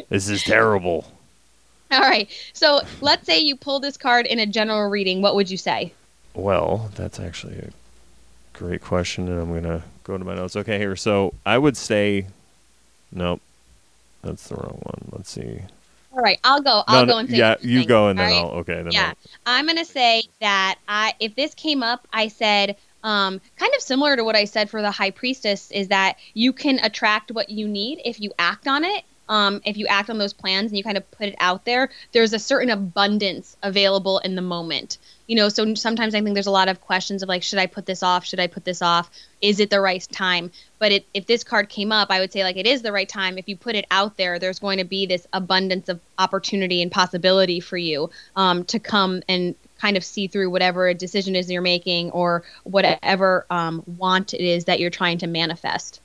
[0.09, 1.11] This is terrible.
[1.91, 2.29] All right.
[2.53, 5.21] So let's say you pull this card in a general reading.
[5.21, 5.93] What would you say?
[6.35, 7.69] Well, that's actually a
[8.53, 10.55] great question, and I'm gonna go to my notes.
[10.55, 10.95] Okay, here.
[10.95, 12.27] So I would say,
[13.11, 13.41] nope,
[14.23, 15.09] that's the wrong one.
[15.11, 15.61] Let's see.
[16.13, 16.39] All right.
[16.43, 16.83] I'll go.
[16.87, 17.37] I'll no, go and say.
[17.37, 18.43] yeah, you thing, go, and then right?
[18.43, 18.51] I'll.
[18.59, 19.13] Okay, then Yeah.
[19.45, 24.15] I'm gonna say that I if this came up, I said um, kind of similar
[24.15, 27.67] to what I said for the high priestess is that you can attract what you
[27.67, 29.03] need if you act on it.
[29.33, 31.89] Um, if you act on those plans and you kind of put it out there,
[32.11, 34.99] there's a certain abundance available in the moment.
[35.25, 37.65] You know, so sometimes I think there's a lot of questions of like, should I
[37.65, 38.25] put this off?
[38.25, 39.09] Should I put this off?
[39.41, 40.51] Is it the right time?
[40.77, 43.09] But it, if this card came up, I would say like it is the right
[43.09, 43.39] time.
[43.39, 46.91] If you put it out there, there's going to be this abundance of opportunity and
[46.91, 51.63] possibility for you um, to come and kind of see through whatever decision is you're
[51.63, 56.02] making or whatever um, want it is that you're trying to manifest.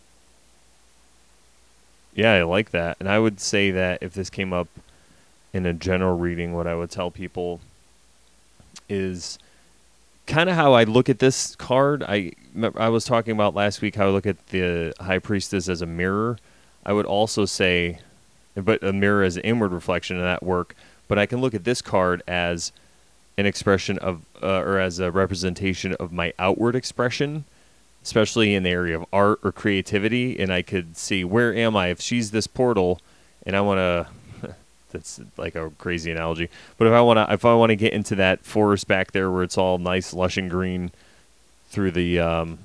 [2.18, 2.96] Yeah, I like that.
[2.98, 4.66] And I would say that if this came up
[5.52, 7.60] in a general reading, what I would tell people
[8.88, 9.38] is
[10.26, 12.02] kind of how I look at this card.
[12.02, 12.32] I
[12.74, 15.86] I was talking about last week how I look at the High Priestess as a
[15.86, 16.38] mirror.
[16.84, 18.00] I would also say,
[18.56, 20.74] but a mirror as an inward reflection of that work.
[21.06, 22.72] but I can look at this card as
[23.36, 27.44] an expression of, uh, or as a representation of my outward expression,
[28.08, 30.40] especially in the area of art or creativity.
[30.40, 33.00] And I could see where am I if she's this portal,
[33.44, 34.06] and I want to.
[34.92, 37.92] That's like a crazy analogy, but if I want to, if I want to get
[37.92, 40.90] into that forest back there where it's all nice, lush and green,
[41.68, 42.58] through the um,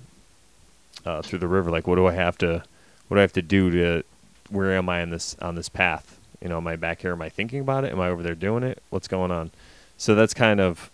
[1.05, 2.63] uh, through the river, like what do I have to,
[3.09, 4.03] what do I have to do to,
[4.49, 6.17] where am I on this on this path?
[6.41, 7.11] You know, am I back here?
[7.11, 7.91] Am I thinking about it?
[7.91, 8.81] Am I over there doing it?
[8.89, 9.51] What's going on?
[9.97, 10.89] So that's kind of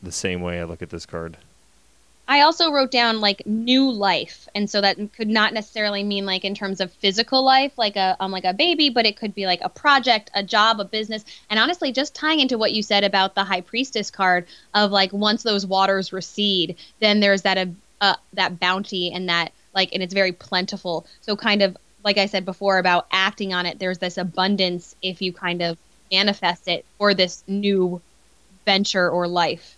[0.00, 1.38] the same way I look at this card.
[2.28, 6.44] I also wrote down like new life, and so that could not necessarily mean like
[6.44, 9.46] in terms of physical life, like a um like a baby, but it could be
[9.46, 13.04] like a project, a job, a business, and honestly, just tying into what you said
[13.04, 17.66] about the High Priestess card of like once those waters recede, then there's that uh,
[18.00, 21.06] uh that bounty and that like and it's very plentiful.
[21.22, 25.22] So kind of like I said before about acting on it, there's this abundance if
[25.22, 25.76] you kind of
[26.10, 28.00] manifest it for this new
[28.64, 29.76] venture or life.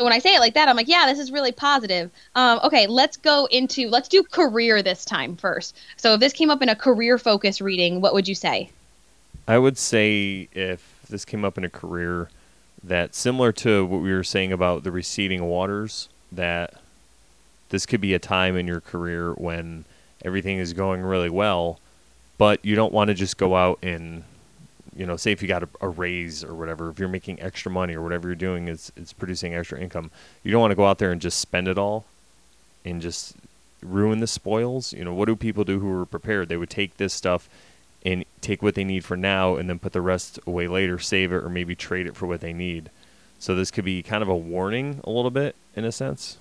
[0.00, 2.10] So when I say it like that, I'm like, yeah, this is really positive.
[2.34, 5.76] Um, okay, let's go into let's do career this time first.
[5.98, 8.70] So if this came up in a career focus reading, what would you say?
[9.46, 12.30] I would say if this came up in a career
[12.82, 16.72] that similar to what we were saying about the receding waters, that
[17.68, 19.84] this could be a time in your career when
[20.24, 21.78] everything is going really well,
[22.38, 24.24] but you don't want to just go out and
[24.96, 27.70] you know, say if you got a, a, raise or whatever, if you're making extra
[27.70, 30.10] money or whatever you're doing is it's producing extra income,
[30.42, 32.04] you don't want to go out there and just spend it all
[32.84, 33.36] and just
[33.82, 34.92] ruin the spoils.
[34.92, 36.48] You know, what do people do who are prepared?
[36.48, 37.48] They would take this stuff
[38.04, 41.32] and take what they need for now and then put the rest away later, save
[41.32, 42.90] it or maybe trade it for what they need.
[43.38, 46.38] So this could be kind of a warning a little bit in a sense.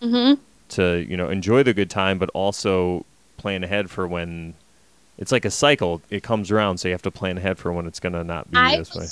[0.00, 0.40] Mm-hmm.
[0.70, 3.04] To, you know, enjoy the good time but also
[3.36, 4.54] plan ahead for when
[5.18, 6.02] it's like a cycle.
[6.10, 8.50] It comes around, so you have to plan ahead for when it's going to not
[8.50, 9.06] be I this way.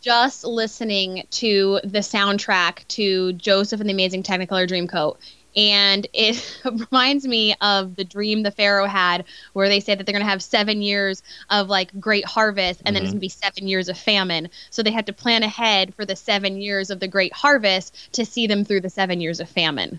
[0.00, 5.16] Just listening to the soundtrack to Joseph and the Amazing Technicolor Dreamcoat,
[5.56, 6.60] and it
[6.92, 10.30] reminds me of the dream the Pharaoh had, where they say that they're going to
[10.30, 12.94] have seven years of like great harvest, and mm-hmm.
[12.94, 13.14] then it's mm-hmm.
[13.14, 14.48] going to be seven years of famine.
[14.70, 18.24] So they had to plan ahead for the seven years of the great harvest to
[18.24, 19.98] see them through the seven years of famine.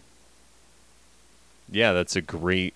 [1.72, 2.74] Yeah, that's a great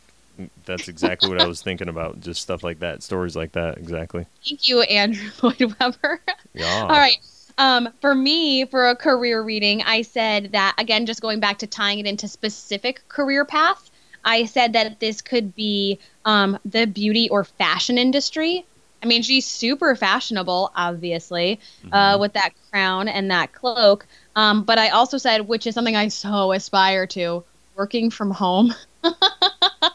[0.65, 2.19] that's exactly what I was thinking about.
[2.19, 3.77] Just stuff like that, stories like that.
[3.77, 4.25] Exactly.
[4.47, 6.21] Thank you, Andrew Lloyd Webber.
[6.53, 6.81] Yeah.
[6.81, 7.17] All right.
[7.57, 11.67] Um, for me, for a career reading, I said that again, just going back to
[11.67, 13.91] tying it into specific career path.
[14.25, 18.65] I said that this could be um, the beauty or fashion industry.
[19.01, 21.93] I mean, she's super fashionable, obviously, uh, mm-hmm.
[21.93, 24.05] uh, with that crown and that cloak.
[24.35, 27.43] Um, but I also said, which is something I so aspire to,
[27.75, 28.73] working from home.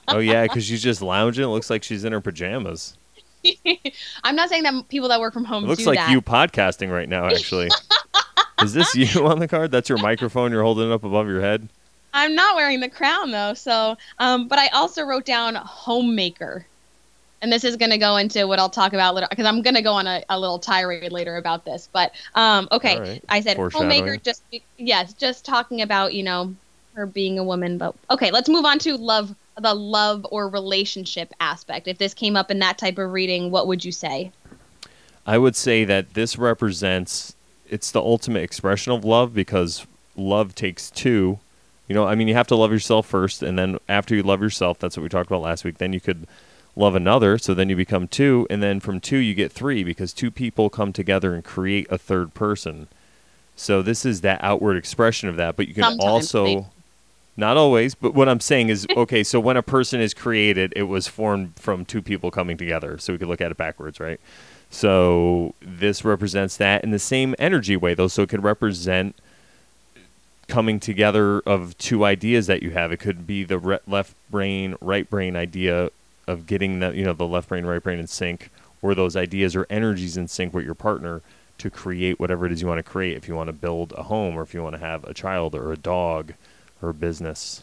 [0.08, 1.44] oh yeah, because she's just lounging.
[1.44, 2.96] It looks like she's in her pajamas.
[4.24, 5.64] I'm not saying that people that work from home.
[5.64, 6.10] It looks like that.
[6.10, 7.26] you podcasting right now.
[7.26, 7.70] Actually,
[8.62, 9.70] is this you on the card?
[9.70, 10.52] That's your microphone.
[10.52, 11.68] You're holding it up above your head.
[12.12, 13.54] I'm not wearing the crown though.
[13.54, 16.66] So, um, but I also wrote down homemaker,
[17.42, 19.76] and this is going to go into what I'll talk about later because I'm going
[19.76, 21.88] to go on a, a, little tirade later about this.
[21.92, 23.24] But um, okay, right.
[23.28, 24.16] I said homemaker.
[24.16, 24.42] Just
[24.76, 26.54] yes, just talking about you know
[26.98, 27.78] her being a woman.
[27.78, 31.88] But okay, let's move on to love, the love or relationship aspect.
[31.88, 34.32] If this came up in that type of reading, what would you say?
[35.24, 37.34] I would say that this represents
[37.70, 41.38] it's the ultimate expression of love because love takes two.
[41.87, 44.42] You know, I mean, you have to love yourself first, and then after you love
[44.42, 45.78] yourself, that's what we talked about last week.
[45.78, 46.26] Then you could
[46.76, 50.12] love another, so then you become two, and then from two you get three because
[50.12, 52.88] two people come together and create a third person.
[53.56, 56.66] So this is that outward expression of that, but you can Sometimes also they-
[57.38, 60.83] not always, but what I'm saying is okay, so when a person is created, it
[60.83, 62.98] was formed from two people coming together.
[62.98, 64.20] So we could look at it backwards, right?
[64.70, 68.09] So this represents that in the same energy way, though.
[68.09, 69.14] So it could represent
[70.48, 72.90] coming together of two ideas that you have.
[72.90, 75.90] It could be the re- left brain, right brain idea
[76.27, 78.51] of getting the you know the left brain, right brain in sync,
[78.82, 81.22] or those ideas or energies in sync with your partner
[81.59, 83.16] to create whatever it is you want to create.
[83.16, 85.55] If you want to build a home, or if you want to have a child
[85.55, 86.34] or a dog,
[86.81, 87.62] her business.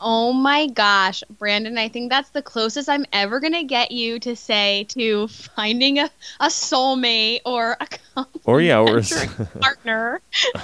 [0.00, 4.20] Oh my gosh, Brandon, I think that's the closest I'm ever going to get you
[4.20, 9.02] to say to finding a, a soulmate or a or yeah, or a
[9.60, 10.20] partner.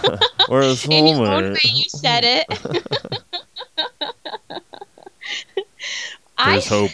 [0.48, 0.90] or a soulmate.
[0.98, 2.46] In your own way you said it.
[6.44, 6.90] There's I, hope.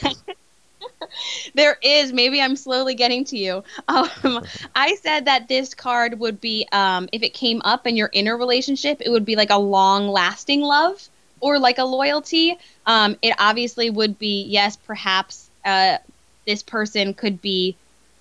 [1.54, 2.12] There is.
[2.12, 3.64] Maybe I'm slowly getting to you.
[3.88, 4.44] Um,
[4.74, 8.36] I said that this card would be, um, if it came up in your inner
[8.36, 11.08] relationship, it would be like a long lasting love
[11.40, 12.58] or like a loyalty.
[12.86, 15.98] Um, it obviously would be, yes, perhaps uh,
[16.46, 17.76] this person could be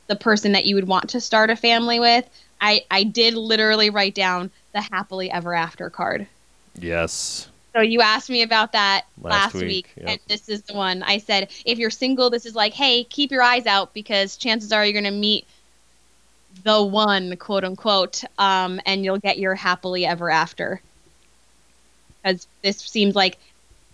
[0.07, 2.27] the person that you would want to start a family with,
[2.59, 6.27] I I did literally write down the happily ever after card.
[6.77, 7.47] Yes.
[7.73, 10.07] So you asked me about that Last last, week, week, yep.
[10.07, 11.51] and this is the one I said.
[11.65, 14.99] If you're single, this is like, hey, keep your eyes out because chances are you're
[14.99, 15.45] gonna meet
[16.63, 20.81] the one, quote unquote, um, and you'll get your happily ever after.
[22.23, 23.37] Because this seems like,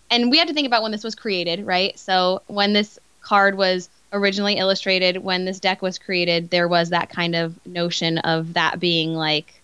[0.09, 1.97] and we have to think about when this was created, right?
[1.99, 7.09] So when this card was originally illustrated, when this deck was created, there was that
[7.09, 9.61] kind of notion of that being like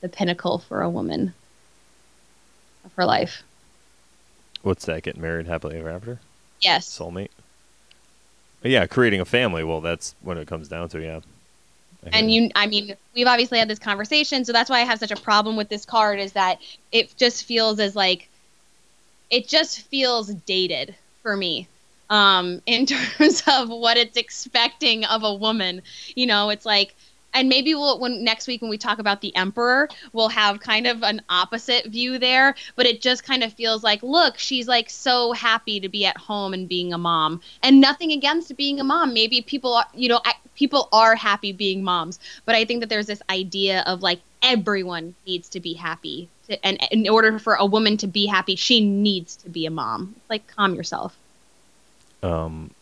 [0.00, 1.34] the pinnacle for a woman
[2.84, 3.42] of her life.
[4.62, 5.02] What's that?
[5.02, 6.20] Getting married happily ever after?
[6.60, 6.86] Yes.
[6.86, 7.30] Soulmate?
[8.60, 9.64] But yeah, creating a family.
[9.64, 11.20] Well, that's what it comes down to, yeah.
[12.12, 15.10] And you i mean we've obviously had this conversation so that's why i have such
[15.10, 16.58] a problem with this card is that
[16.92, 18.28] it just feels as like
[19.28, 21.68] it just feels dated for me
[22.08, 25.82] um in terms of what it's expecting of a woman
[26.14, 26.94] you know it's like
[27.34, 30.86] and maybe we'll when next week when we talk about the emperor we'll have kind
[30.86, 32.54] of an opposite view there.
[32.76, 36.16] But it just kind of feels like look she's like so happy to be at
[36.16, 37.40] home and being a mom.
[37.62, 39.14] And nothing against being a mom.
[39.14, 40.20] Maybe people are you know
[40.54, 42.18] people are happy being moms.
[42.44, 46.28] But i think that there's this idea of like everyone needs to be happy.
[46.48, 49.70] To, and in order for a woman to be happy she needs to be a
[49.70, 50.16] mom.
[50.28, 51.16] Like calm yourself.
[52.22, 52.72] Um,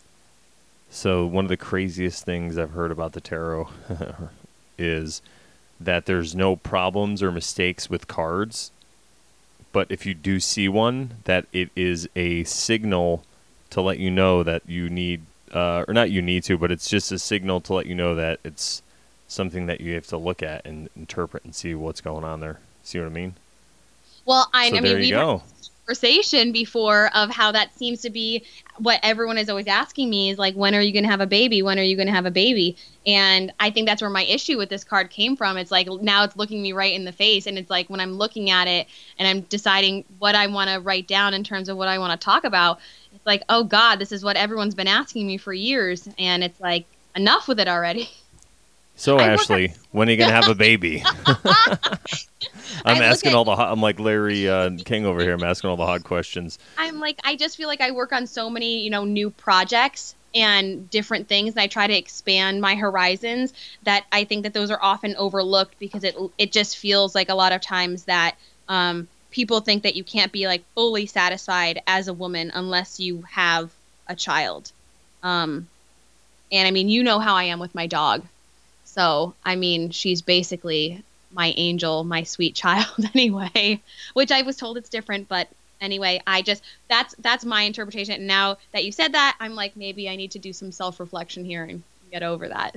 [0.89, 3.69] so one of the craziest things I've heard about the tarot
[4.79, 5.21] is
[5.79, 8.71] that there's no problems or mistakes with cards,
[9.71, 13.23] but if you do see one, that it is a signal
[13.69, 15.21] to let you know that you need,
[15.53, 18.15] uh, or not you need to, but it's just a signal to let you know
[18.15, 18.81] that it's
[19.27, 22.59] something that you have to look at and interpret and see what's going on there.
[22.83, 23.35] See what I mean?
[24.29, 25.43] well i, so I there mean had go.
[25.89, 28.43] Conversation before of how that seems to be
[28.77, 31.25] what everyone is always asking me is like when are you going to have a
[31.25, 31.63] baby?
[31.63, 32.77] When are you going to have a baby?
[33.07, 35.57] And i think that's where my issue with this card came from.
[35.57, 37.47] It's like now it's looking me right in the face.
[37.47, 38.87] And it's like when i'm looking at it
[39.17, 42.19] and i'm deciding what i want to write down in terms of what i want
[42.19, 42.79] to talk about
[43.15, 46.07] it's like oh god this is what everyone's been asking me for years.
[46.19, 46.85] And it's like
[47.15, 48.09] enough with it already.
[48.95, 51.03] So I Ashley, when are you gonna have a baby?
[52.85, 53.55] I'm I asking at- all the.
[53.55, 55.33] Hot, I'm like Larry uh, King over here.
[55.33, 56.59] I'm asking all the hot questions.
[56.77, 60.15] I'm like I just feel like I work on so many, you know, new projects
[60.35, 63.51] and different things and I try to expand my horizons
[63.83, 67.35] that I think that those are often overlooked because it it just feels like a
[67.35, 68.35] lot of times that
[68.67, 73.23] um, people think that you can't be like fully satisfied as a woman unless you
[73.23, 73.71] have
[74.07, 74.71] a child.
[75.23, 75.67] Um,
[76.51, 78.23] and I mean, you know how I am with my dog.
[78.85, 83.81] So, I mean, she's basically my angel, my sweet child anyway,
[84.13, 85.47] which I was told it's different, but
[85.81, 88.15] anyway, I just that's that's my interpretation.
[88.15, 91.45] And now that you said that, I'm like maybe I need to do some self-reflection
[91.45, 92.75] here and get over that.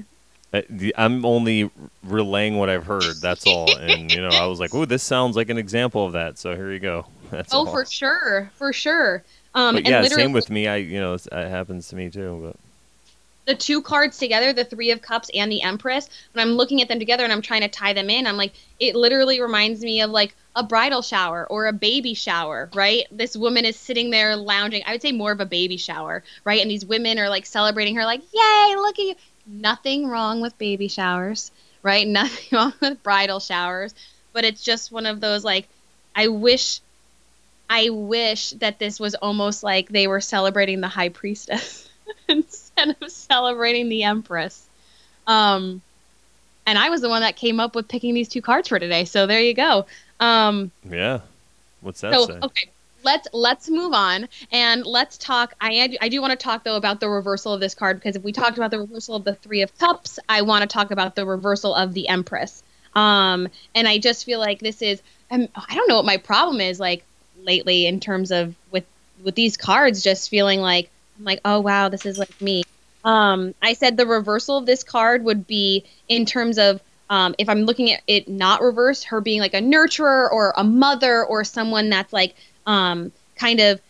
[0.53, 0.61] Uh,
[0.97, 1.71] I'm only
[2.03, 3.17] relaying what I've heard.
[3.21, 3.75] That's all.
[3.75, 6.55] And you know, I was like, "Oh, this sounds like an example of that." So
[6.55, 7.07] here you go.
[7.31, 7.67] That's oh, all.
[7.67, 9.23] for sure, for sure.
[9.55, 10.69] Um, But yeah, same with me.
[10.69, 12.41] I you know, it happens to me too.
[12.45, 12.57] But
[13.45, 16.89] the two cards together, the Three of Cups and the Empress, when I'm looking at
[16.89, 20.01] them together and I'm trying to tie them in, I'm like, it literally reminds me
[20.01, 23.05] of like a bridal shower or a baby shower, right?
[23.11, 24.83] This woman is sitting there lounging.
[24.87, 26.61] I would say more of a baby shower, right?
[26.61, 29.15] And these women are like celebrating her, like, yay, look at you.
[29.47, 31.51] Nothing wrong with baby showers,
[31.83, 32.07] right?
[32.09, 33.95] Nothing wrong with bridal showers.
[34.33, 35.69] But it's just one of those like,
[36.15, 36.81] I wish.
[37.71, 41.82] I wish that this was almost like they were celebrating the high priestess.
[42.83, 44.67] Instead of celebrating the Empress.
[45.27, 45.83] Um,
[46.67, 49.05] and I was the one that came up with picking these two cards for today.
[49.05, 49.87] So there you go.
[50.21, 51.21] Um, yeah,
[51.81, 52.39] what's that so say?
[52.43, 52.71] okay,
[53.05, 55.55] let's let's move on and let's talk.
[55.61, 58.23] I I do want to talk though about the reversal of this card because if
[58.23, 61.17] we talked about the reversal of the Three of Cups, I want to talk about
[61.17, 62.63] the reversal of the Empress.
[62.95, 66.61] Um, and I just feel like this is I'm, I don't know what my problem
[66.61, 67.05] is like
[67.43, 68.85] lately in terms of with
[69.25, 70.91] with these cards just feeling like
[71.23, 72.65] I'm like oh wow this is like me.
[73.05, 77.49] Um, I said the reversal of this card would be in terms of um, if
[77.49, 81.45] I'm looking at it not reversed, her being like a nurturer or a mother or
[81.45, 82.35] someone that's like
[82.67, 83.81] um, kind of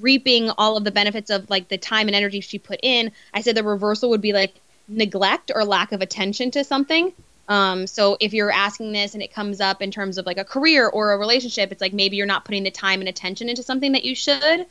[0.00, 3.12] reaping all of the benefits of like the time and energy she put in.
[3.32, 4.54] I said the reversal would be like
[4.88, 7.12] neglect or lack of attention to something.
[7.48, 10.44] Um, so if you're asking this and it comes up in terms of like a
[10.44, 13.62] career or a relationship, it's like maybe you're not putting the time and attention into
[13.62, 14.66] something that you should.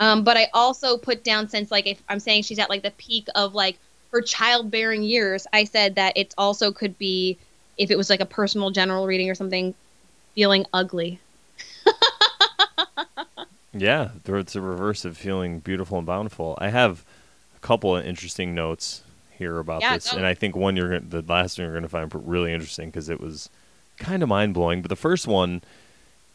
[0.00, 2.90] Um, but I also put down since like if I'm saying she's at like the
[2.92, 3.78] peak of like
[4.10, 7.38] her childbearing years, I said that it also could be
[7.76, 9.74] if it was like a personal general reading or something,
[10.34, 11.18] feeling ugly.
[13.76, 16.56] Yeah, it's a reverse of feeling beautiful and bountiful.
[16.60, 17.04] I have
[17.56, 19.02] a couple of interesting notes
[19.36, 20.16] here about Yeah, this, go.
[20.16, 22.88] and I think one you're gonna, the last one you're going to find really interesting
[22.90, 23.50] because it was
[23.96, 24.80] kind of mind blowing.
[24.80, 25.62] But the first one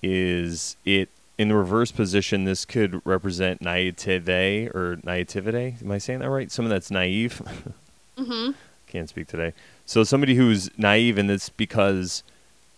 [0.03, 1.07] is it
[1.39, 2.43] in the reverse position.
[2.43, 5.77] This could represent naivete or naivete.
[5.81, 6.51] Am I saying that right?
[6.51, 7.41] Someone that's naive.
[8.17, 8.51] Mm-hmm.
[8.87, 9.53] Can't speak today.
[9.85, 12.21] So somebody who's naive, and it's because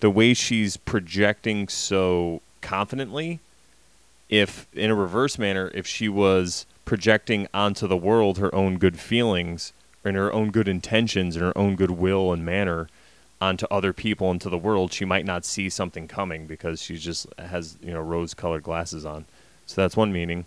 [0.01, 3.39] the way she's projecting so confidently.
[4.30, 8.99] If in a reverse manner, if she was projecting onto the world her own good
[8.99, 9.74] feelings
[10.05, 12.88] and her own good intentions and her own goodwill and manner
[13.42, 16.96] onto other people and to the world, she might not see something coming because she
[16.96, 19.26] just has you know rose-colored glasses on.
[19.66, 20.46] So that's one meaning.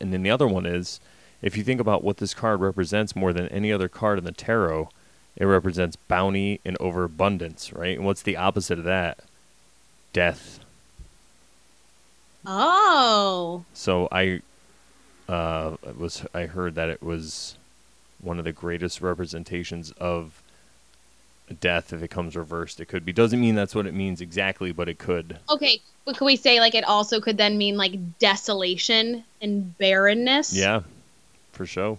[0.00, 0.98] And then the other one is,
[1.42, 4.32] if you think about what this card represents more than any other card in the
[4.32, 4.88] tarot,
[5.36, 7.96] it represents bounty and overabundance, right?
[7.96, 9.18] And what's the opposite of that?
[10.12, 10.60] Death.
[12.46, 13.64] Oh.
[13.74, 14.40] So I
[15.28, 17.56] uh, was I heard that it was
[18.20, 20.40] one of the greatest representations of
[21.60, 22.80] death if it comes reversed.
[22.80, 23.12] It could be.
[23.12, 25.38] Doesn't mean that's what it means exactly, but it could.
[25.48, 30.52] Okay, but could we say like it also could then mean like desolation and barrenness?
[30.52, 30.82] Yeah,
[31.52, 31.98] for sure.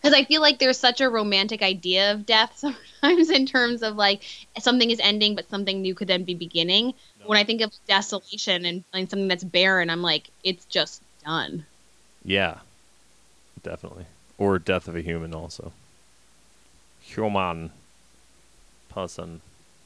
[0.00, 2.56] Because I feel like there's such a romantic idea of death
[3.00, 4.22] sometimes in terms of like
[4.58, 6.94] something is ending, but something new could then be beginning.
[7.24, 11.64] When I think of desolation and, and something that's barren, I'm like, it's just done.
[12.24, 12.58] Yeah,
[13.62, 14.06] definitely.
[14.38, 15.72] Or death of a human also.
[17.14, 17.70] Human
[18.88, 19.40] person.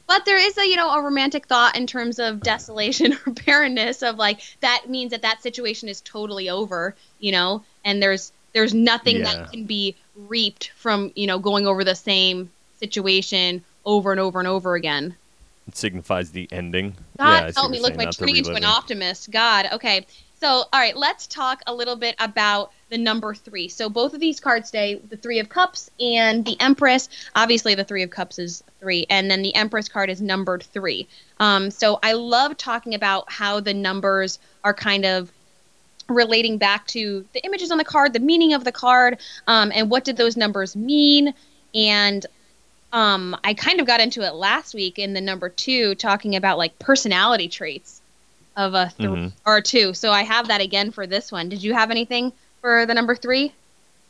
[0.07, 4.01] But there is a you know a romantic thought in terms of desolation or barrenness
[4.03, 8.73] of like that means that that situation is totally over, you know, and there's there's
[8.73, 9.23] nothing Yeah.
[9.23, 12.49] that can be reaped from you know going over the same
[12.79, 15.15] situation over and over and over again.
[15.67, 16.95] It signifies the ending.
[17.17, 17.81] God yeah, help me!
[17.81, 19.31] Look, my not turning into an optimist.
[19.31, 19.67] God.
[19.73, 20.05] Okay.
[20.39, 23.67] So, all right, let's talk a little bit about the number three.
[23.69, 27.09] So, both of these cards today, the Three of Cups and the Empress.
[27.35, 31.07] Obviously, the Three of Cups is three, and then the Empress card is numbered three.
[31.39, 35.31] Um, so, I love talking about how the numbers are kind of
[36.07, 39.17] relating back to the images on the card, the meaning of the card,
[39.47, 41.33] um, and what did those numbers mean.
[41.73, 42.23] And
[42.93, 46.59] um, I kind of got into it last week in the number two, talking about
[46.59, 48.01] like personality traits
[48.57, 49.31] of a th- Mhm.
[49.45, 49.93] or two.
[49.93, 51.47] So I have that again for this one.
[51.47, 53.53] Did you have anything for the number three?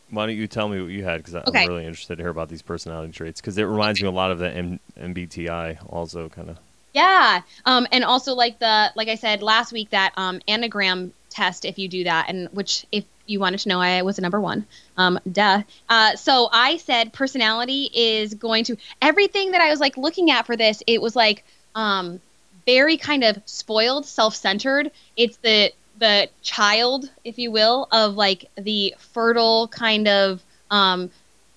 [0.10, 1.18] Why don't you tell me what you had?
[1.18, 1.64] Because Okay.
[1.64, 3.42] I'm really interested to hear about these personality traits.
[3.42, 6.58] Because it reminds me a lot of the M- MBTI, also kind of.
[6.94, 7.42] Yeah.
[7.66, 11.78] Um, and also like the like I said last week that um Enneagram test if
[11.78, 14.66] you do that and which if you wanted to know I was a number one.
[14.96, 15.62] Um, duh.
[15.90, 20.46] Uh, so I said personality is going to everything that I was like looking at
[20.46, 20.82] for this.
[20.88, 21.44] It was like
[21.76, 22.22] um
[22.68, 24.92] very kind of spoiled, self-centered.
[25.16, 31.10] It's the the child, if you will, of like the fertile kind of um,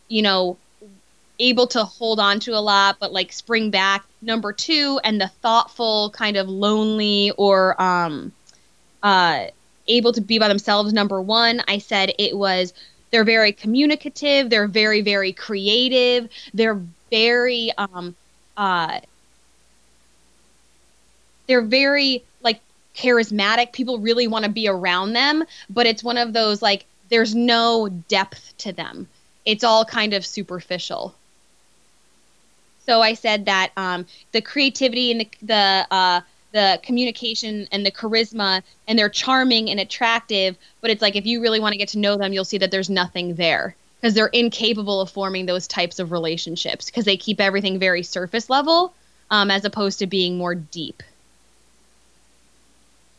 [0.08, 0.56] you know,
[1.40, 5.28] able to hold on to a lot but like spring back number two and the
[5.40, 8.30] thoughtful kind of lonely or um
[9.02, 9.46] uh
[9.88, 12.74] able to be by themselves number one i said it was
[13.10, 16.80] they're very communicative they're very very creative they're
[17.10, 18.14] very um
[18.58, 19.00] uh
[21.50, 22.60] they're very like
[22.94, 23.72] charismatic.
[23.72, 27.88] People really want to be around them but it's one of those like there's no
[28.08, 29.08] depth to them.
[29.44, 31.14] It's all kind of superficial.
[32.86, 36.20] So I said that um, the creativity and the the, uh,
[36.52, 41.40] the communication and the charisma and they're charming and attractive, but it's like if you
[41.40, 44.26] really want to get to know them, you'll see that there's nothing there because they're
[44.28, 48.92] incapable of forming those types of relationships because they keep everything very surface level
[49.30, 51.02] um, as opposed to being more deep.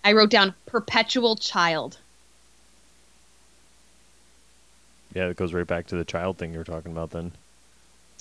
[0.03, 1.97] I wrote down perpetual child.
[5.13, 7.31] Yeah, it goes right back to the child thing you were talking about then.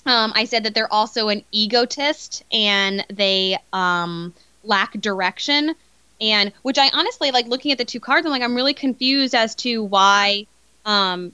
[0.05, 5.75] Um, I said that they're also an egotist and they um, lack direction.
[6.19, 9.33] And which I honestly like looking at the two cards, I'm like, I'm really confused
[9.33, 10.45] as to why
[10.85, 11.33] um,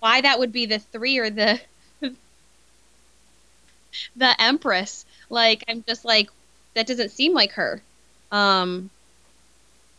[0.00, 1.60] why that would be the three or the
[4.16, 5.04] the Empress.
[5.30, 6.28] Like, I'm just like,
[6.74, 7.82] that doesn't seem like her.
[8.30, 8.90] Um,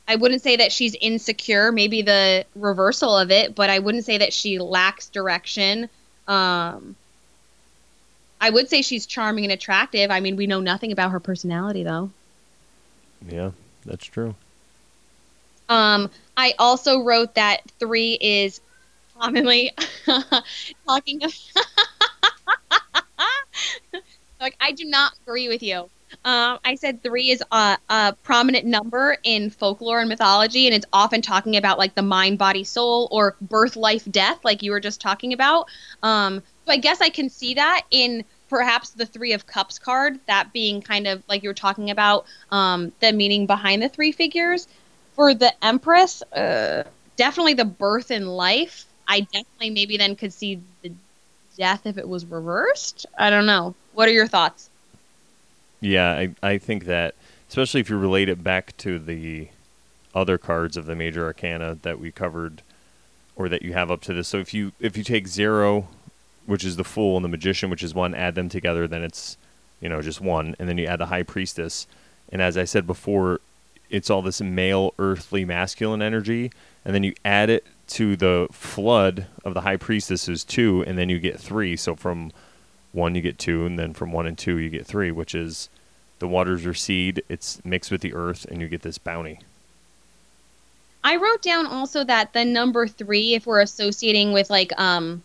[0.08, 4.18] I wouldn't say that she's insecure, maybe the reversal of it, but I wouldn't say
[4.18, 5.90] that she lacks direction.
[6.28, 6.96] Um,
[8.42, 10.12] I would say she's charming and attractive.
[10.12, 12.10] I mean, we know nothing about her personality though.
[13.30, 13.52] Yeah,
[13.86, 14.36] that's true.
[15.70, 18.60] Um, I also wrote that three is
[19.18, 19.72] commonly
[20.86, 21.24] talking.
[21.24, 21.34] Of
[24.42, 25.90] like, I do not agree with you.
[26.26, 30.86] Um, I said three is a, a prominent number in folklore and mythology, and it's
[30.94, 34.80] often talking about like the mind, body, soul, or birth, life, death, like you were
[34.80, 35.68] just talking about.
[36.02, 40.20] Um, so I guess I can see that in perhaps the Three of Cups card,
[40.28, 44.12] that being kind of like you were talking about um, the meaning behind the three
[44.12, 44.68] figures.
[45.16, 46.84] For the Empress, uh,
[47.18, 48.86] definitely the birth and life.
[49.08, 50.92] I definitely maybe then could see the
[51.58, 53.06] death if it was reversed.
[53.18, 53.76] I don't know.
[53.94, 54.70] What are your thoughts?
[55.84, 57.14] Yeah, I, I think that,
[57.50, 59.50] especially if you relate it back to the
[60.16, 62.62] other cards of the major arcana that we covered
[63.36, 64.30] or that you have up to this.
[64.30, 65.90] So if you if you take zero,
[66.46, 69.36] which is the fool, and the magician, which is one, add them together, then it's
[69.82, 71.86] you know just one, and then you add the high priestess,
[72.32, 73.42] and as I said before,
[73.90, 76.50] it's all this male, earthly, masculine energy,
[76.86, 80.98] and then you add it to the flood of the high priestess is two, and
[80.98, 81.76] then you get three.
[81.76, 82.32] So from
[82.94, 85.68] one you get two, and then from one and two you get three, which is
[86.20, 89.40] the waters recede, it's mixed with the earth, and you get this bounty.
[91.04, 95.22] I wrote down also that the number three, if we're associating with like um,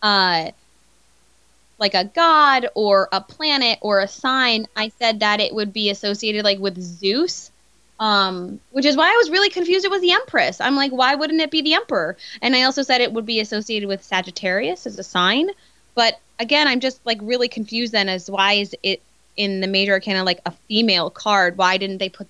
[0.00, 0.52] uh,
[1.78, 5.90] like a god or a planet or a sign, I said that it would be
[5.90, 7.50] associated like with Zeus.
[7.98, 9.86] Um, which is why I was really confused.
[9.86, 10.60] It was the Empress.
[10.60, 12.14] I'm like, why wouldn't it be the Emperor?
[12.42, 15.48] And I also said it would be associated with Sagittarius as a sign.
[15.94, 19.02] But again, I'm just like really confused then as why is it
[19.36, 21.58] in the major arcana like a female card?
[21.58, 22.26] Why didn't they put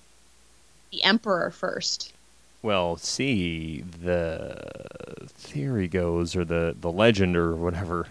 [0.91, 2.13] the Emperor first?
[2.61, 8.07] Well, see, the theory goes, or the, the legend, or whatever,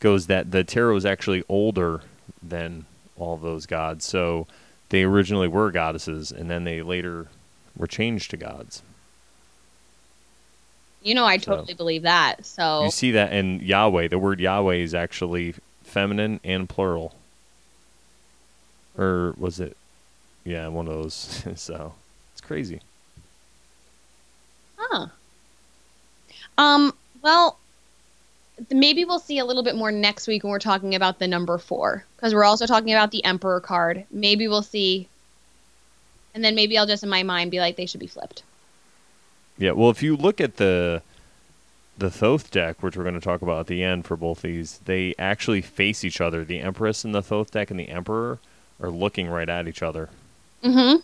[0.00, 2.02] goes that the tarot is actually older
[2.42, 4.04] than all those gods.
[4.04, 4.46] So
[4.88, 7.28] they originally were goddesses, and then they later
[7.76, 8.82] were changed to gods.
[11.02, 12.44] You know, I So- totally believe that.
[12.44, 14.08] So You see that in Yahweh.
[14.08, 17.14] The word Yahweh is actually feminine and plural.
[18.96, 19.76] Or was it?
[20.44, 21.44] Yeah, one of those.
[21.56, 21.94] so
[22.32, 22.80] it's crazy.
[24.76, 25.06] Huh.
[26.56, 26.92] Um,
[27.22, 27.58] well,
[28.70, 31.58] maybe we'll see a little bit more next week when we're talking about the number
[31.58, 34.04] four, because we're also talking about the Emperor card.
[34.10, 35.08] Maybe we'll see.
[36.34, 38.42] And then maybe I'll just in my mind be like, they should be flipped.
[39.58, 41.02] Yeah, well, if you look at the
[41.98, 44.78] the Thoth deck, which we're going to talk about at the end for both these,
[44.84, 46.44] they actually face each other.
[46.44, 48.38] The Empress in the Thoth deck and the Emperor
[48.80, 50.08] are looking right at each other.
[50.62, 51.00] Mm-hmm.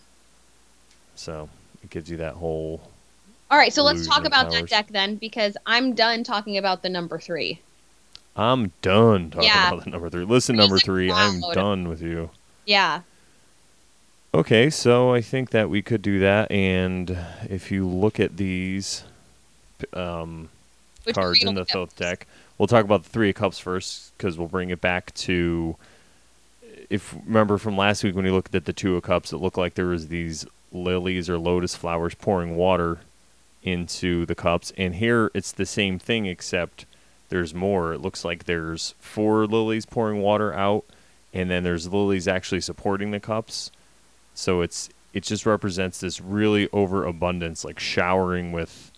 [1.17, 1.49] So
[1.83, 2.81] it gives you that whole.
[3.51, 6.89] All right, so let's talk about that deck then, because I'm done talking about the
[6.89, 7.61] number three.
[8.37, 9.69] I'm done talking Yeah.
[9.69, 10.25] about the number three.
[10.25, 12.31] Listen, number three, I'm done with you.
[12.67, 13.01] Yeah.
[14.35, 17.17] Okay, so I think that we could do that, and
[17.49, 19.05] if you look at these
[19.93, 20.49] um,
[21.13, 22.27] cards in the Thoth deck,
[22.59, 25.77] we'll talk about the Three of Cups first, because we'll bring it back to.
[26.91, 29.57] If remember from last week when we looked at the Two of Cups, it looked
[29.57, 32.99] like there was these lilies or lotus flowers pouring water
[33.63, 36.87] into the cups, and here it's the same thing except
[37.29, 37.93] there's more.
[37.93, 40.85] It looks like there's four lilies pouring water out,
[41.33, 43.71] and then there's lilies actually supporting the cups.
[44.35, 48.91] So it's it just represents this really overabundance, like showering with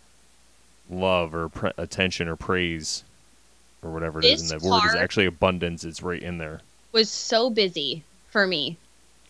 [0.90, 3.04] love or pre- attention or praise
[3.82, 4.42] or whatever it is.
[4.42, 5.84] This And the word is actually abundance.
[5.84, 6.60] It's right in there.
[6.92, 8.78] Was so busy for me.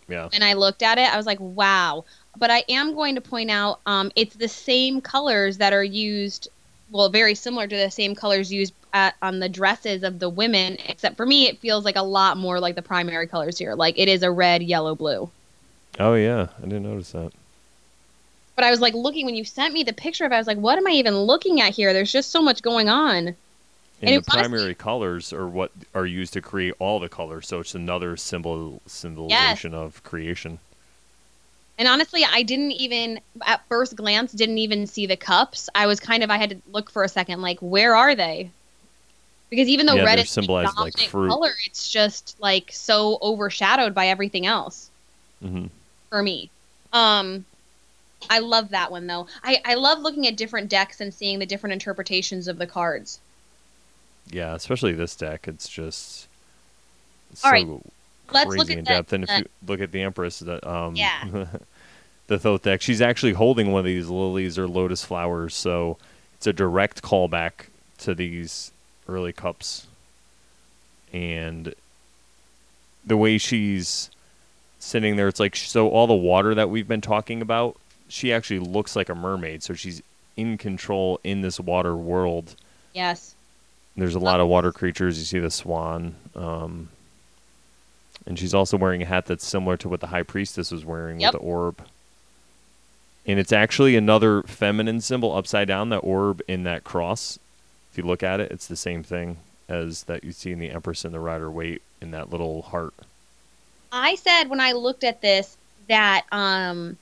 [0.09, 0.29] Yeah.
[0.33, 2.05] and I looked at it, I was like, wow.
[2.39, 6.49] But I am going to point out um, it's the same colors that are used,
[6.93, 10.77] well, very similar to the same colors used at, on the dresses of the women,
[10.87, 13.75] except for me, it feels like a lot more like the primary colors here.
[13.75, 15.29] Like it is a red, yellow, blue.
[15.99, 17.33] Oh yeah, I didn't notice that.
[18.55, 20.47] But I was like looking when you sent me the picture of it, I was
[20.47, 21.93] like, what am I even looking at here?
[21.93, 23.29] There's just so much going on.
[23.29, 23.37] And,
[24.03, 27.49] And the it honestly- primary colors are what are used to create all the colors,
[27.49, 30.59] so it's another symbol symbolization of creation.
[31.79, 35.69] And honestly, I didn't even at first glance didn't even see the cups.
[35.75, 38.51] I was kind of I had to look for a second, like where are they?
[39.51, 41.29] Because even though Yeah, red is the symbolized like fruit.
[41.31, 44.91] color, it's just like so overshadowed by everything else
[45.43, 45.67] hmm
[46.09, 46.51] for me.
[46.93, 47.45] Um,
[48.31, 49.27] I love that one though.
[49.43, 53.21] I I love looking at different decks and seeing the different interpretations of the cards.
[54.31, 55.47] Yeah, especially this deck.
[55.47, 56.27] It's just
[57.45, 57.67] All so right,
[58.33, 59.13] let's crazy in the- depth.
[59.13, 61.47] and if the- you look at the Empress, the um, Yeah.
[62.27, 65.97] the Thoth deck, she's actually holding one of these lilies or lotus flowers, so
[66.37, 67.67] it's a direct callback
[67.99, 68.73] to these
[69.09, 69.87] early cups.
[71.13, 71.73] And
[73.07, 74.11] the way she's
[74.87, 77.77] sitting there, it's like so all the water that we've been talking about,
[78.09, 79.63] she actually looks like a mermaid.
[79.63, 80.01] So she's
[80.37, 82.55] in control in this water world.
[82.95, 83.35] Yes.
[83.97, 85.19] There's a lot of water creatures.
[85.19, 86.15] You see the swan.
[86.35, 86.89] Um,
[88.27, 91.21] And she's also wearing a hat that's similar to what the High Priestess was wearing
[91.21, 91.33] Yep.
[91.35, 91.87] with the orb.
[93.25, 97.39] And it's actually another feminine symbol upside down, that orb in that cross.
[97.91, 100.71] If you look at it, it's the same thing as that you see in the
[100.71, 102.95] Empress and the Rider Waite in that little heart.
[103.97, 105.57] I said when I looked at this
[105.89, 106.99] that um,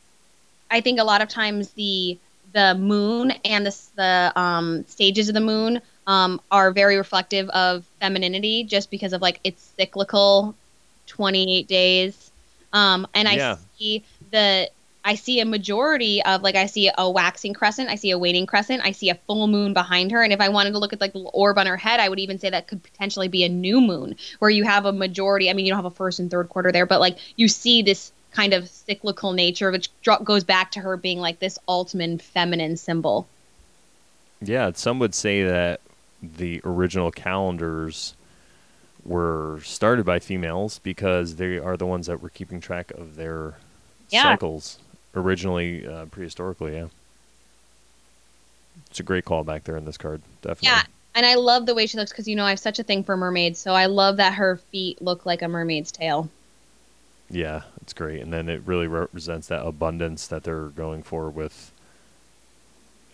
[0.71, 2.21] I think a lot of times the
[2.53, 7.87] the moon and the the um, stages of the moon um, are very reflective of
[8.01, 10.59] femininity, just because of like its cyclical,
[11.07, 12.33] twenty eight days.
[12.73, 13.57] Um, and I Yeah.
[13.79, 14.71] see the
[15.07, 18.47] I see a majority of like I see a waxing crescent, I see a waning
[18.47, 21.01] crescent, I see a full moon behind her, and if I wanted to look at
[21.01, 23.49] like the orb on her head, I would even say that could potentially be a
[23.49, 25.51] new moon, where you have a majority.
[25.51, 27.83] I mean, you don't have a first and third quarter there, but like you see
[27.83, 32.23] this kind of cyclical nature, which dro- goes back to her being like this ultimate
[32.23, 33.29] feminine symbol.
[34.41, 35.81] Yeah, some would say that
[36.23, 38.15] the original calendars
[39.05, 43.57] were started by females because they are the ones that were keeping track of their
[44.11, 44.23] Yeah.
[44.23, 44.79] cycles
[45.15, 46.75] originally uh, prehistorically.
[46.75, 46.89] Yeah,
[48.91, 50.23] it's a great call back there in this card.
[50.43, 50.69] Definitely.
[50.69, 50.83] Yeah,
[51.15, 53.05] and I love the way she looks because you know I have such a thing
[53.05, 56.29] for mermaids, so I love that her feet look like a mermaid's tail.
[57.31, 61.73] Yeah, it's great, and then it really represents that abundance that they're going for with.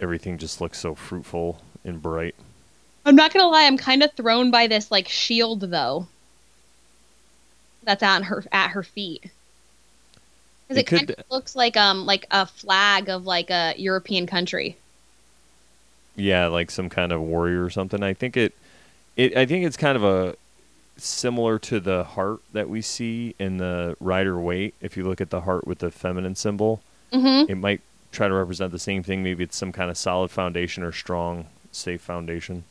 [0.01, 2.35] Everything just looks so fruitful and bright.
[3.05, 6.07] I'm not gonna lie, I'm kind of thrown by this like shield though.
[7.83, 9.31] That's at her at her feet.
[10.71, 14.27] Because It it, kind of looks like um like a flag of like a European
[14.27, 14.79] country.
[16.17, 18.03] Yeah, like some kind of warrior or something.
[18.03, 18.55] I think it,
[19.17, 19.37] it.
[19.37, 20.37] I think it's kind of a
[20.99, 24.75] similar to the heart that we see in the Rider Waite.
[24.81, 27.51] If you look at the heart with the feminine symbol, Mm-hmm.
[27.51, 29.23] it might try to represent the same thing.
[29.23, 32.65] Maybe it's some kind of solid foundation or strong, safe foundation.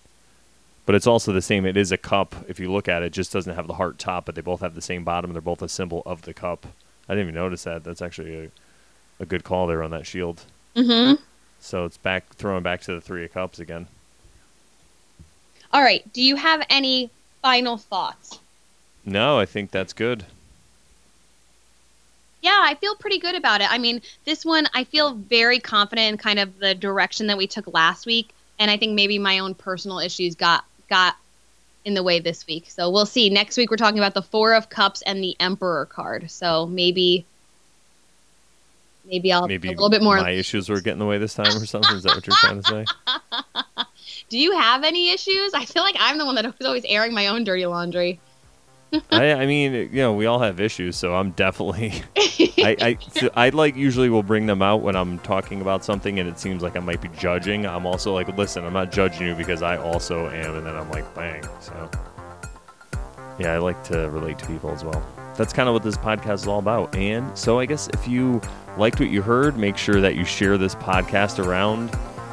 [0.85, 1.65] But it's also the same.
[1.65, 2.35] It is a cup.
[2.47, 4.61] If you look at it, it just doesn't have the heart top, but they both
[4.61, 5.33] have the same bottom.
[5.33, 6.67] They're both a symbol of the cup.
[7.09, 7.83] I didn't even notice that.
[7.83, 8.49] That's actually a,
[9.19, 10.43] a good call there on that shield.
[10.75, 11.21] Mm-hmm.
[11.59, 13.87] So it's back throwing back to the three of cups again.
[15.73, 16.11] All right.
[16.13, 17.09] Do you have any
[17.41, 18.39] final thoughts?
[19.05, 20.25] No, I think that's good.
[22.41, 23.69] Yeah, I feel pretty good about it.
[23.69, 27.47] I mean, this one I feel very confident in kind of the direction that we
[27.47, 31.17] took last week, and I think maybe my own personal issues got got
[31.85, 32.65] in the way this week.
[32.69, 33.29] So we'll see.
[33.29, 36.29] Next week we're talking about the Four of Cups and the Emperor card.
[36.29, 37.25] So maybe
[39.05, 40.17] maybe I'll Maybe a little bit more.
[40.17, 41.95] my issues were getting in the way this time or something.
[41.95, 43.83] Is that what you're trying to say?
[44.29, 45.53] Do you have any issues?
[45.53, 48.19] I feel like I'm the one that was always airing my own dirty laundry.
[49.11, 51.93] I, I mean, you know, we all have issues, so I'm definitely.
[52.17, 56.19] I, I, so I like usually will bring them out when I'm talking about something,
[56.19, 57.65] and it seems like I might be judging.
[57.65, 60.89] I'm also like, listen, I'm not judging you because I also am, and then I'm
[60.89, 61.43] like, bang.
[61.59, 61.89] So,
[63.37, 65.05] yeah, I like to relate to people as well.
[65.35, 66.93] That's kind of what this podcast is all about.
[66.95, 68.41] And so, I guess if you
[68.77, 71.91] liked what you heard, make sure that you share this podcast around.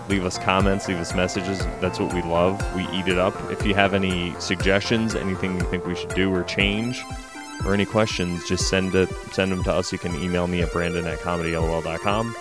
[0.09, 1.59] Leave us comments, leave us messages.
[1.81, 2.63] That's what we love.
[2.77, 3.35] We eat it up.
[3.51, 7.03] If you have any suggestions, anything you think we should do or change,
[7.65, 9.93] or any questions, just send it send them to us.
[9.93, 12.37] You can email me at brandon at comedylol.com.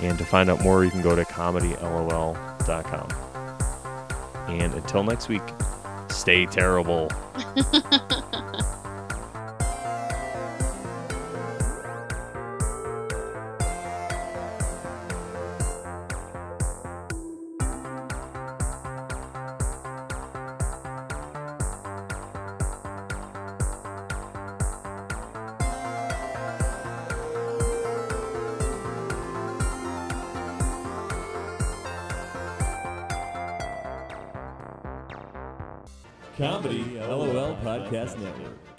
[0.00, 3.08] And to find out more, you can go to comedylol.com.
[4.48, 5.42] And until next week,
[6.08, 7.10] stay terrible.
[36.56, 38.75] Comedy LOL Podcast Network.